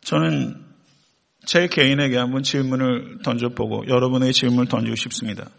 저는 0.02 0.64
제 1.46 1.68
개인에게 1.68 2.18
한번 2.18 2.44
질문을 2.44 3.24
던져보고 3.24 3.88
여러분의 3.88 4.32
질문을 4.34 4.68
던지고 4.68 4.96
싶습니다. 4.96 5.50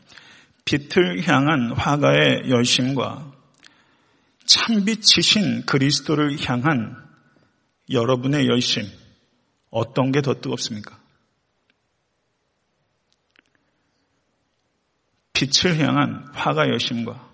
빛을 0.64 1.26
향한 1.26 1.72
화가의 1.72 2.50
열심과 2.50 3.32
참빛이신 4.44 5.66
그리스도를 5.66 6.36
향한 6.48 6.96
여러분의 7.90 8.46
열심, 8.46 8.84
어떤 9.70 10.12
게 10.12 10.20
더 10.20 10.34
뜨겁습니까? 10.34 11.00
빛을 15.32 15.78
향한 15.78 16.28
화가 16.34 16.68
열심과 16.68 17.30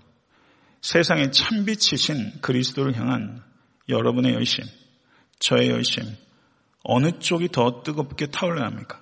세상의 0.80 1.32
참빛이신 1.32 2.40
그리스도를 2.40 2.96
향한 2.96 3.42
여러분의 3.88 4.34
열심, 4.34 4.64
저의 5.40 5.70
열심, 5.70 6.04
어느 6.84 7.18
쪽이 7.18 7.48
더 7.48 7.82
뜨겁게 7.82 8.26
타올라야 8.26 8.66
합니까? 8.66 9.00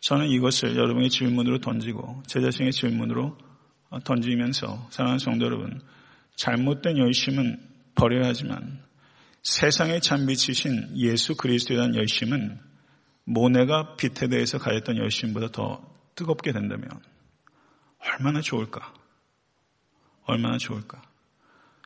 저는 0.00 0.28
이것을 0.28 0.76
여러분의 0.76 1.10
질문으로 1.10 1.60
던지고 1.60 2.22
제 2.26 2.40
자신의 2.40 2.72
질문으로 2.72 3.38
던지면서 4.04 4.88
사랑하는 4.90 5.18
성도 5.18 5.44
여러분, 5.46 5.80
잘못된 6.34 6.98
열심은 6.98 7.60
버려야 7.94 8.28
하지만 8.28 8.82
세상의 9.42 10.00
참빛이신 10.00 10.98
예수 10.98 11.36
그리스도에 11.36 11.76
대한 11.76 11.94
열심은 11.94 12.58
모네가 13.24 13.96
빛에 13.96 14.28
대해서 14.28 14.58
가졌던 14.58 14.96
열심보다 14.96 15.48
더 15.48 15.82
뜨겁게 16.14 16.52
된다면 16.52 16.88
얼마나 17.98 18.40
좋을까? 18.40 18.94
얼마나 20.24 20.58
좋을까? 20.58 21.02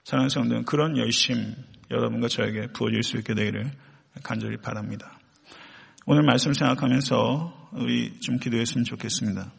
사랑하는 0.04 0.28
성도는 0.28 0.64
그런 0.64 0.96
열심 0.96 1.54
여러분과 1.90 2.28
저에게 2.28 2.68
부어질 2.72 3.02
수 3.02 3.16
있게 3.18 3.34
되기를 3.34 3.70
간절히 4.22 4.56
바랍니다. 4.56 5.18
오늘 6.06 6.22
말씀 6.22 6.52
생각하면서 6.52 7.70
우리 7.72 8.18
좀 8.20 8.38
기도했으면 8.38 8.84
좋겠습니다. 8.84 9.52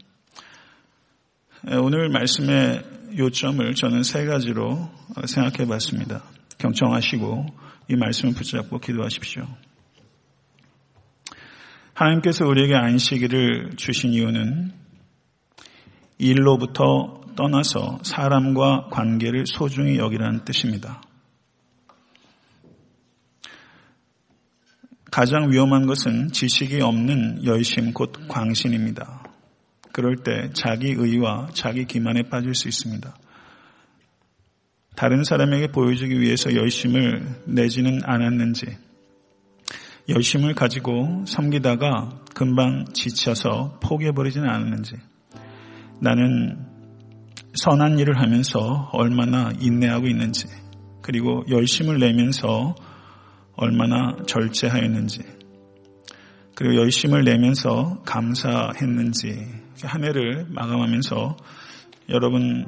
오늘 1.82 2.10
말씀의 2.10 2.84
요점을 3.18 3.74
저는 3.76 4.04
세 4.04 4.26
가지로 4.26 4.92
생각해 5.26 5.68
봤습니다. 5.68 6.24
경청하시고 6.58 7.63
이 7.90 7.96
말씀을 7.96 8.34
붙잡고 8.34 8.80
기도하십시오. 8.80 9.48
하나님께서 11.94 12.46
우리에게 12.48 12.76
안식일을 12.76 13.76
주신 13.76 14.14
이유는 14.14 14.74
일로부터 16.18 17.22
떠나서 17.36 18.00
사람과 18.04 18.88
관계를 18.90 19.46
소중히 19.46 19.98
여기라는 19.98 20.46
뜻입니다. 20.46 21.02
가장 25.12 25.52
위험한 25.52 25.86
것은 25.86 26.32
지식이 26.32 26.82
없는 26.82 27.46
열심 27.46 27.94
곧 27.94 28.14
광신입니다. 28.28 29.24
그럴 29.92 30.16
때 30.18 30.50
자기 30.54 30.88
의와 30.88 31.50
자기 31.54 31.86
기만에 31.86 32.24
빠질 32.24 32.56
수 32.56 32.68
있습니다. 32.68 33.16
다른 34.96 35.24
사람에게 35.24 35.68
보여주기 35.68 36.20
위해서 36.20 36.56
열심을 36.56 37.44
내지는 37.46 38.02
않았는지, 38.04 38.66
열심을 40.08 40.54
가지고 40.54 41.24
섬기다가 41.26 42.22
금방 42.36 42.86
지쳐서 42.94 43.80
포기해버리지는 43.82 44.48
않았는지, 44.48 44.96
나는 46.00 46.68
선한 47.56 48.00
일을 48.00 48.20
하면서 48.20 48.90
얼마나 48.94 49.52
인내하고 49.60 50.08
있는지, 50.08 50.48
그리고 51.02 51.44
열심을 51.50 52.00
내면서 52.00 52.76
얼마나 53.56 54.16
절제하였는지, 54.28 55.22
그리고 56.56 56.76
열심을 56.76 57.24
내면서 57.24 58.02
감사했는지, 58.06 59.64
한 59.84 60.04
해를 60.04 60.46
마감하면서 60.50 61.38
여러분, 62.10 62.66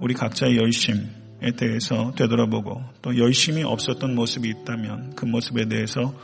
우리 0.00 0.12
각자의 0.12 0.58
열심, 0.58 0.96
에 0.96 1.25
대해서 1.56 2.12
되돌아보고 2.16 2.82
또 3.02 3.18
열심히 3.18 3.62
없었던 3.62 4.14
모습이 4.14 4.48
있다면 4.48 5.14
그 5.14 5.26
모습에 5.26 5.66
대해서 5.66 6.14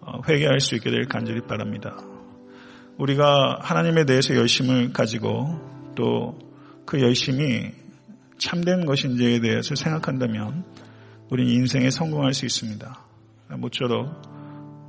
어, 0.00 0.20
회개할 0.28 0.60
수 0.60 0.74
있게 0.74 0.90
될 0.90 1.06
간절히 1.06 1.40
바랍니다. 1.42 1.96
우리가 2.98 3.58
하나님에 3.62 4.04
대해서 4.04 4.34
열심을 4.34 4.92
가지고 4.92 5.94
또 5.96 6.50
그 6.90 7.00
열심이 7.00 7.70
참된 8.36 8.84
것인지에 8.84 9.38
대해서 9.38 9.76
생각한다면 9.76 10.64
우리는 11.30 11.52
인생에 11.52 11.88
성공할 11.88 12.34
수 12.34 12.46
있습니다. 12.46 13.06
모쪼록 13.58 14.10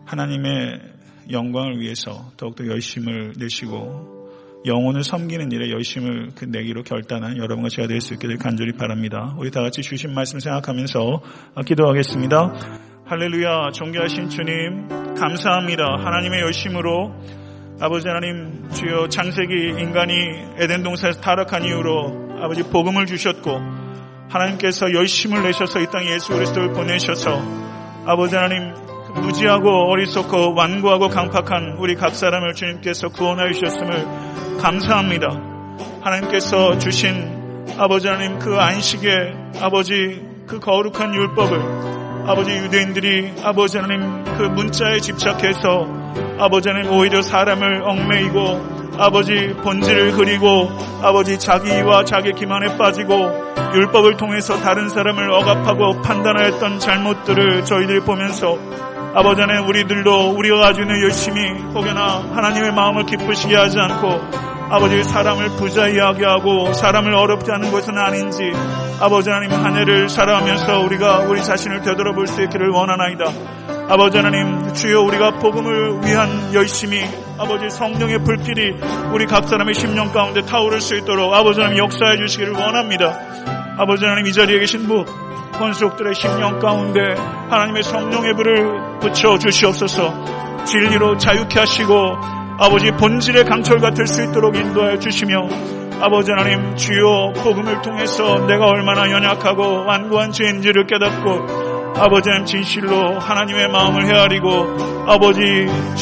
하나님의 0.07 0.82
영광을 1.30 1.80
위해서 1.80 2.32
더욱더 2.38 2.65
열심을 2.65 3.34
내시고 3.38 4.20
영혼을 4.66 5.03
섬기는 5.03 5.51
일에 5.51 5.72
열심을 5.72 6.30
그 6.36 6.45
내기로 6.45 6.84
결단한 6.84 7.38
여러분과 7.38 7.70
제가 7.70 7.88
될수될 7.88 8.38
간절히 8.38 8.74
바랍니다. 8.74 9.34
우리 9.38 9.49
다 9.49 9.62
같이 9.62 9.82
주신 9.82 10.14
말씀 10.14 10.39
생각하면서 10.39 11.22
기도하겠습니다. 11.66 12.53
할렐루야, 13.05 13.72
존귀하신 13.74 14.30
주님, 14.30 14.88
감사합니다. 15.16 15.84
하나님의 15.99 16.41
열심으로 16.41 17.14
아버지 17.80 18.07
하나님 18.07 18.70
주여 18.70 19.09
창세기 19.09 19.53
인간이 19.82 20.14
에덴 20.59 20.84
동산에서 20.84 21.20
타락한 21.20 21.64
이후로 21.64 22.38
아버지 22.41 22.62
복음을 22.64 23.07
주셨고 23.07 23.59
하나님께서 24.30 24.93
열심을 24.93 25.41
내셔서 25.41 25.80
이 25.80 25.88
땅에 25.88 26.14
예수 26.14 26.32
그리스도를 26.32 26.74
보내셔서 26.74 27.41
아버지 28.05 28.36
하나님 28.36 28.74
무지하고 29.16 29.91
어리석고 29.91 30.53
완고하고 30.55 31.09
강팍한 31.09 31.78
우리 31.80 31.95
각 31.95 32.16
사람을 32.16 32.53
주님께서 32.53 33.09
구원하여 33.09 33.51
주셨음을 33.51 34.40
감사합니다. 34.59 35.29
하나님께서 36.01 36.77
주신 36.77 37.65
아버지 37.77 38.07
하나님 38.07 38.39
그 38.39 38.55
안식의 38.57 39.51
아버지 39.61 40.21
그 40.47 40.59
거룩한 40.59 41.13
율법을 41.13 42.27
아버지 42.27 42.51
유대인들이 42.51 43.33
아버지 43.43 43.77
하나님 43.77 44.23
그 44.37 44.43
문자에 44.43 44.99
집착해서 44.99 45.87
아버지 46.39 46.69
하나님 46.69 46.91
오히려 46.91 47.21
사람을 47.21 47.83
얽매이고 47.83 48.81
아버지 48.97 49.53
본질을 49.63 50.17
흐리고 50.17 50.69
아버지 51.01 51.39
자기와 51.39 52.05
자기 52.05 52.33
기만에 52.33 52.77
빠지고 52.77 53.51
율법을 53.73 54.17
통해서 54.17 54.59
다른 54.59 54.89
사람을 54.89 55.31
억압하고 55.31 56.01
판단하였던 56.01 56.79
잘못들을 56.79 57.63
저희들이 57.63 58.01
보면서 58.01 58.57
아버지 59.14 59.41
하나님 59.41 59.68
우리들도 59.68 60.32
우리가 60.38 60.57
가지고 60.57 60.88
있는 60.88 61.03
열심히 61.03 61.51
혹여나 61.74 62.24
하나님의 62.34 62.72
마음을 62.72 63.05
기쁘시게 63.05 63.55
하지 63.55 63.78
않고 63.78 64.07
아버지 64.70 65.03
사람을 65.03 65.49
부자이하게 65.57 66.26
하고 66.26 66.72
사람을 66.72 67.14
어렵게 67.14 67.51
하는 67.51 67.72
것은 67.72 67.97
아닌지 67.97 68.53
아버지 69.01 69.30
하나님 69.30 69.51
한 69.51 69.76
해를 69.76 70.07
살아가면서 70.07 70.80
우리가 70.80 71.20
우리 71.28 71.43
자신을 71.43 71.82
되돌아볼 71.82 72.26
수 72.28 72.41
있기를 72.43 72.70
원하나이다. 72.70 73.26
아버지 73.89 74.16
하나님 74.18 74.74
주여 74.74 75.01
우리가 75.01 75.32
복음을 75.39 76.05
위한 76.05 76.53
열심히 76.53 77.03
아버지 77.38 77.70
성령의 77.70 78.20
불길이 78.24 78.78
우리 79.12 79.26
각 79.26 79.49
사람의 79.49 79.74
심령 79.74 80.14
가운데 80.14 80.41
타오를 80.43 80.80
수 80.80 80.95
있도록 80.95 81.34
아버지 81.34 81.59
하나님 81.59 81.84
역사해 81.84 82.16
주시기를 82.16 82.53
원합니다. 82.53 83.14
아버지 83.78 84.05
하나님 84.05 84.28
이 84.28 84.32
자리에 84.32 84.59
계신 84.59 84.88
분 84.88 85.05
권속들의 85.62 86.16
심령 86.16 86.57
가운데 86.57 86.99
하나님의 87.49 87.84
성령의 87.84 88.34
불을 88.34 88.99
붙여 88.99 89.38
주시옵소서. 89.38 90.66
진리로 90.66 91.18
자유케 91.18 91.59
하시고 91.59 91.93
아버지 92.57 92.91
본질의 92.91 93.45
강철 93.45 93.80
같을 93.80 94.07
수 94.07 94.24
있도록 94.24 94.55
인도하여 94.55 94.97
주시며 94.97 95.47
아버지 96.01 96.32
하나님 96.32 96.76
주요 96.76 97.32
복음을 97.43 97.80
통해서 97.84 98.43
내가 98.47 98.66
얼마나 98.66 99.12
연약하고 99.12 99.86
완고한 99.86 100.32
죄인지를 100.32 100.88
깨닫고 100.88 101.93
아버지 101.95 102.30
하나님 102.30 102.45
진실로 102.47 103.20
하나님의 103.20 103.68
마음을 103.70 104.07
헤아리고 104.07 105.05
아버지 105.07 105.41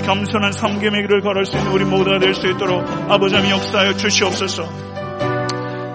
겸손한 0.05 0.53
섬김의 0.53 1.01
길을 1.01 1.19
걸을 1.19 1.45
수 1.45 1.57
있는 1.57 1.71
우리 1.73 1.83
모두가 1.83 2.19
될 2.19 2.33
수 2.33 2.47
있도록 2.47 2.81
아버지 3.09 3.35
하나님 3.35 3.57
역사하여 3.57 3.97
주시옵소서. 3.97 4.63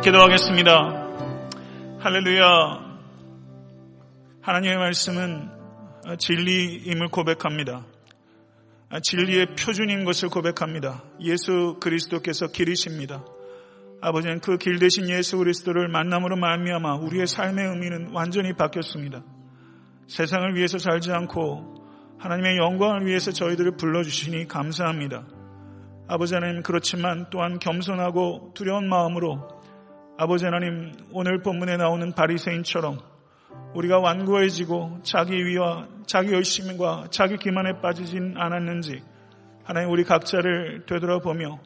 기도하겠습니다. 0.02 1.06
할렐루야 2.00 2.83
하나님의 4.44 4.76
말씀은 4.76 5.48
진리임을 6.18 7.08
고백합니다 7.08 7.86
아, 8.90 9.00
진리의 9.00 9.56
표준인 9.56 10.04
것을 10.04 10.28
고백합니다. 10.28 11.02
예수 11.22 11.78
그리스도께서 11.80 12.48
길이십니다. 12.48 13.24
아버지는 14.02 14.40
그 14.40 14.58
길 14.58 14.78
대신 14.78 15.08
예수 15.08 15.38
그리스도를 15.38 15.88
만남으로 15.88 16.36
말미암아 16.36 16.96
우리의 16.96 17.26
삶의 17.26 17.66
의미는 17.66 18.10
완전히 18.12 18.52
바뀌었습니다. 18.52 19.24
세상을 20.06 20.54
위해서 20.54 20.76
살지 20.76 21.10
않고 21.10 21.74
하나님의 22.18 22.58
영광을 22.58 23.06
위해서 23.06 23.32
저희들을 23.32 23.78
불러주시니 23.78 24.46
감사합니다. 24.46 25.26
아버지 26.06 26.34
하나님 26.34 26.62
그렇지만 26.62 27.26
또한 27.30 27.58
겸손하고 27.58 28.52
두려운 28.54 28.88
마음으로 28.90 29.48
아버지 30.18 30.44
하나님 30.44 30.92
오늘 31.12 31.40
본문에 31.40 31.78
나오는 31.78 32.12
바리새인처럼 32.12 33.13
우리가 33.74 33.98
완고해지고 33.98 35.00
자기 35.02 35.44
위와 35.44 35.88
자기 36.06 36.32
열심과 36.32 37.08
자기 37.10 37.36
기만에 37.36 37.80
빠지진 37.80 38.34
않았는지 38.36 39.02
하나님 39.64 39.90
우리 39.90 40.04
각자를 40.04 40.84
되돌아보며 40.86 41.60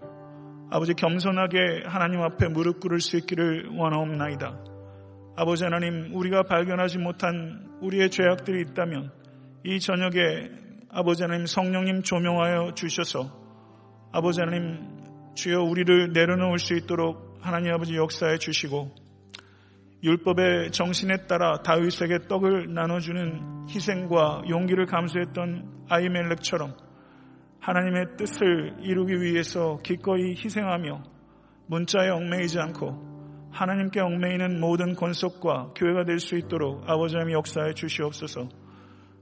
아버지 0.70 0.94
겸손하게 0.94 1.84
하나님 1.86 2.22
앞에 2.22 2.48
무릎 2.48 2.80
꿇을 2.80 3.00
수 3.00 3.16
있기를 3.16 3.70
원하옵나이다. 3.76 4.58
아버지 5.36 5.64
하나님 5.64 6.14
우리가 6.14 6.42
발견하지 6.42 6.98
못한 6.98 7.68
우리의 7.80 8.10
죄악들이 8.10 8.62
있다면 8.62 9.10
이 9.64 9.80
저녁에 9.80 10.50
아버지 10.90 11.22
하나님 11.22 11.46
성령님 11.46 12.02
조명하여 12.02 12.74
주셔서 12.74 13.30
아버지 14.12 14.40
하나님 14.40 14.98
주여 15.34 15.62
우리를 15.62 16.12
내려놓을 16.12 16.58
수 16.58 16.74
있도록 16.74 17.38
하나님 17.40 17.72
아버지 17.72 17.94
역사해 17.94 18.38
주시고 18.38 19.07
율법의 20.02 20.70
정신에 20.70 21.26
따라 21.26 21.60
다윗에게 21.62 22.28
떡을 22.28 22.72
나눠주는 22.72 23.66
희생과 23.68 24.42
용기를 24.48 24.86
감수했던 24.86 25.86
아이멜렉처럼 25.88 26.76
하나님의 27.60 28.16
뜻을 28.16 28.76
이루기 28.82 29.20
위해서 29.20 29.78
기꺼이 29.82 30.36
희생하며 30.36 31.02
문자에 31.66 32.08
얽매이지 32.10 32.60
않고 32.60 33.08
하나님께 33.50 34.00
얽매이는 34.00 34.60
모든 34.60 34.94
권속과 34.94 35.72
교회가 35.74 36.04
될 36.04 36.20
수 36.20 36.36
있도록 36.36 36.88
아버지 36.88 37.16
하나님 37.16 37.34
역사에 37.34 37.72
주시옵소서. 37.74 38.48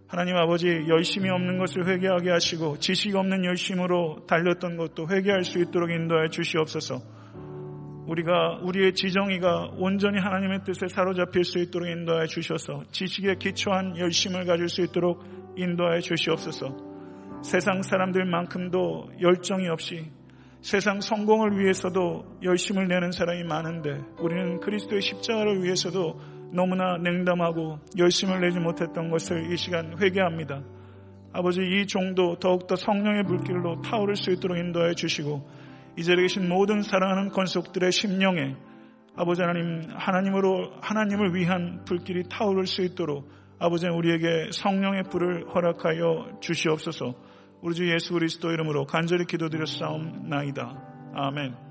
하나님 0.09 0.37
아버지 0.37 0.69
열심이 0.89 1.29
없는 1.31 1.59
것을 1.59 1.89
회개하게 1.89 2.31
하시고 2.31 2.79
지식 2.79 3.17
없는 3.17 3.45
열심으로 3.45 4.27
달렸던 4.29 4.77
것도 4.77 5.09
회개할 5.09 5.43
수 5.43 5.59
있도록 5.61 5.91
인도하여 5.91 6.29
주시옵소서. 6.29 7.16
우리가 8.07 8.61
우리의 8.63 8.95
지정의가 8.95 9.73
온전히 9.79 10.19
하나님의 10.19 10.61
뜻에 10.65 10.87
사로잡힐 10.89 11.45
수 11.45 11.59
있도록 11.59 11.89
인도하여 11.89 12.27
주셔서 12.27 12.85
지식에 12.93 13.37
기초한 13.37 13.99
열심을 13.99 14.45
가질 14.45 14.69
수 14.69 14.83
있도록 14.83 15.25
인도하여 15.57 16.01
주시옵소서. 16.01 16.77
세상 17.43 17.83
사람들만큼도 17.83 19.11
열정이 19.21 19.69
없이 19.69 20.11
세상 20.61 21.01
성공을 21.01 21.61
위해서도 21.61 22.39
열심을 22.43 22.89
내는 22.89 23.13
사람이 23.13 23.45
많은데 23.45 24.01
우리는 24.19 24.59
그리스도의 24.61 25.01
십자가를 25.01 25.63
위해서도 25.63 26.19
너무나 26.53 26.97
냉담하고 26.99 27.79
열심을 27.99 28.41
내지 28.41 28.59
못했던 28.59 29.11
것을 29.11 29.53
이 29.53 29.57
시간 29.57 29.97
회개합니다. 30.01 30.63
아버지 31.33 31.61
이 31.61 31.87
종도 31.87 32.39
더욱더 32.39 32.77
성령의 32.77 33.25
불길로 33.25 33.81
타오를 33.83 34.17
수 34.17 34.31
있도록 34.33 34.57
인도하여 34.57 34.95
주시고 34.95 35.66
이 35.97 36.05
자리에 36.05 36.23
계신 36.23 36.49
모든 36.49 36.83
사랑하는 36.83 37.31
권속들의 37.31 37.91
심령에 37.91 38.55
아버지 39.17 39.41
하나님 39.43 39.89
하나님으로 39.95 40.73
하나님을 40.83 41.35
위한 41.35 41.85
불길이 41.87 42.25
타오를 42.29 42.67
수 42.67 42.83
있도록 42.83 43.29
아버지 43.59 43.87
우리에게 43.89 44.51
성령의 44.53 45.05
불을 45.05 45.55
허락하여 45.55 46.39
주시옵소서. 46.41 47.15
우리 47.63 47.75
주 47.75 47.91
예수 47.91 48.13
그리스도 48.13 48.51
이름으로 48.53 48.85
간절히 48.85 49.25
기도드려 49.25 49.65
싸움나이다. 49.65 51.13
아멘. 51.15 51.66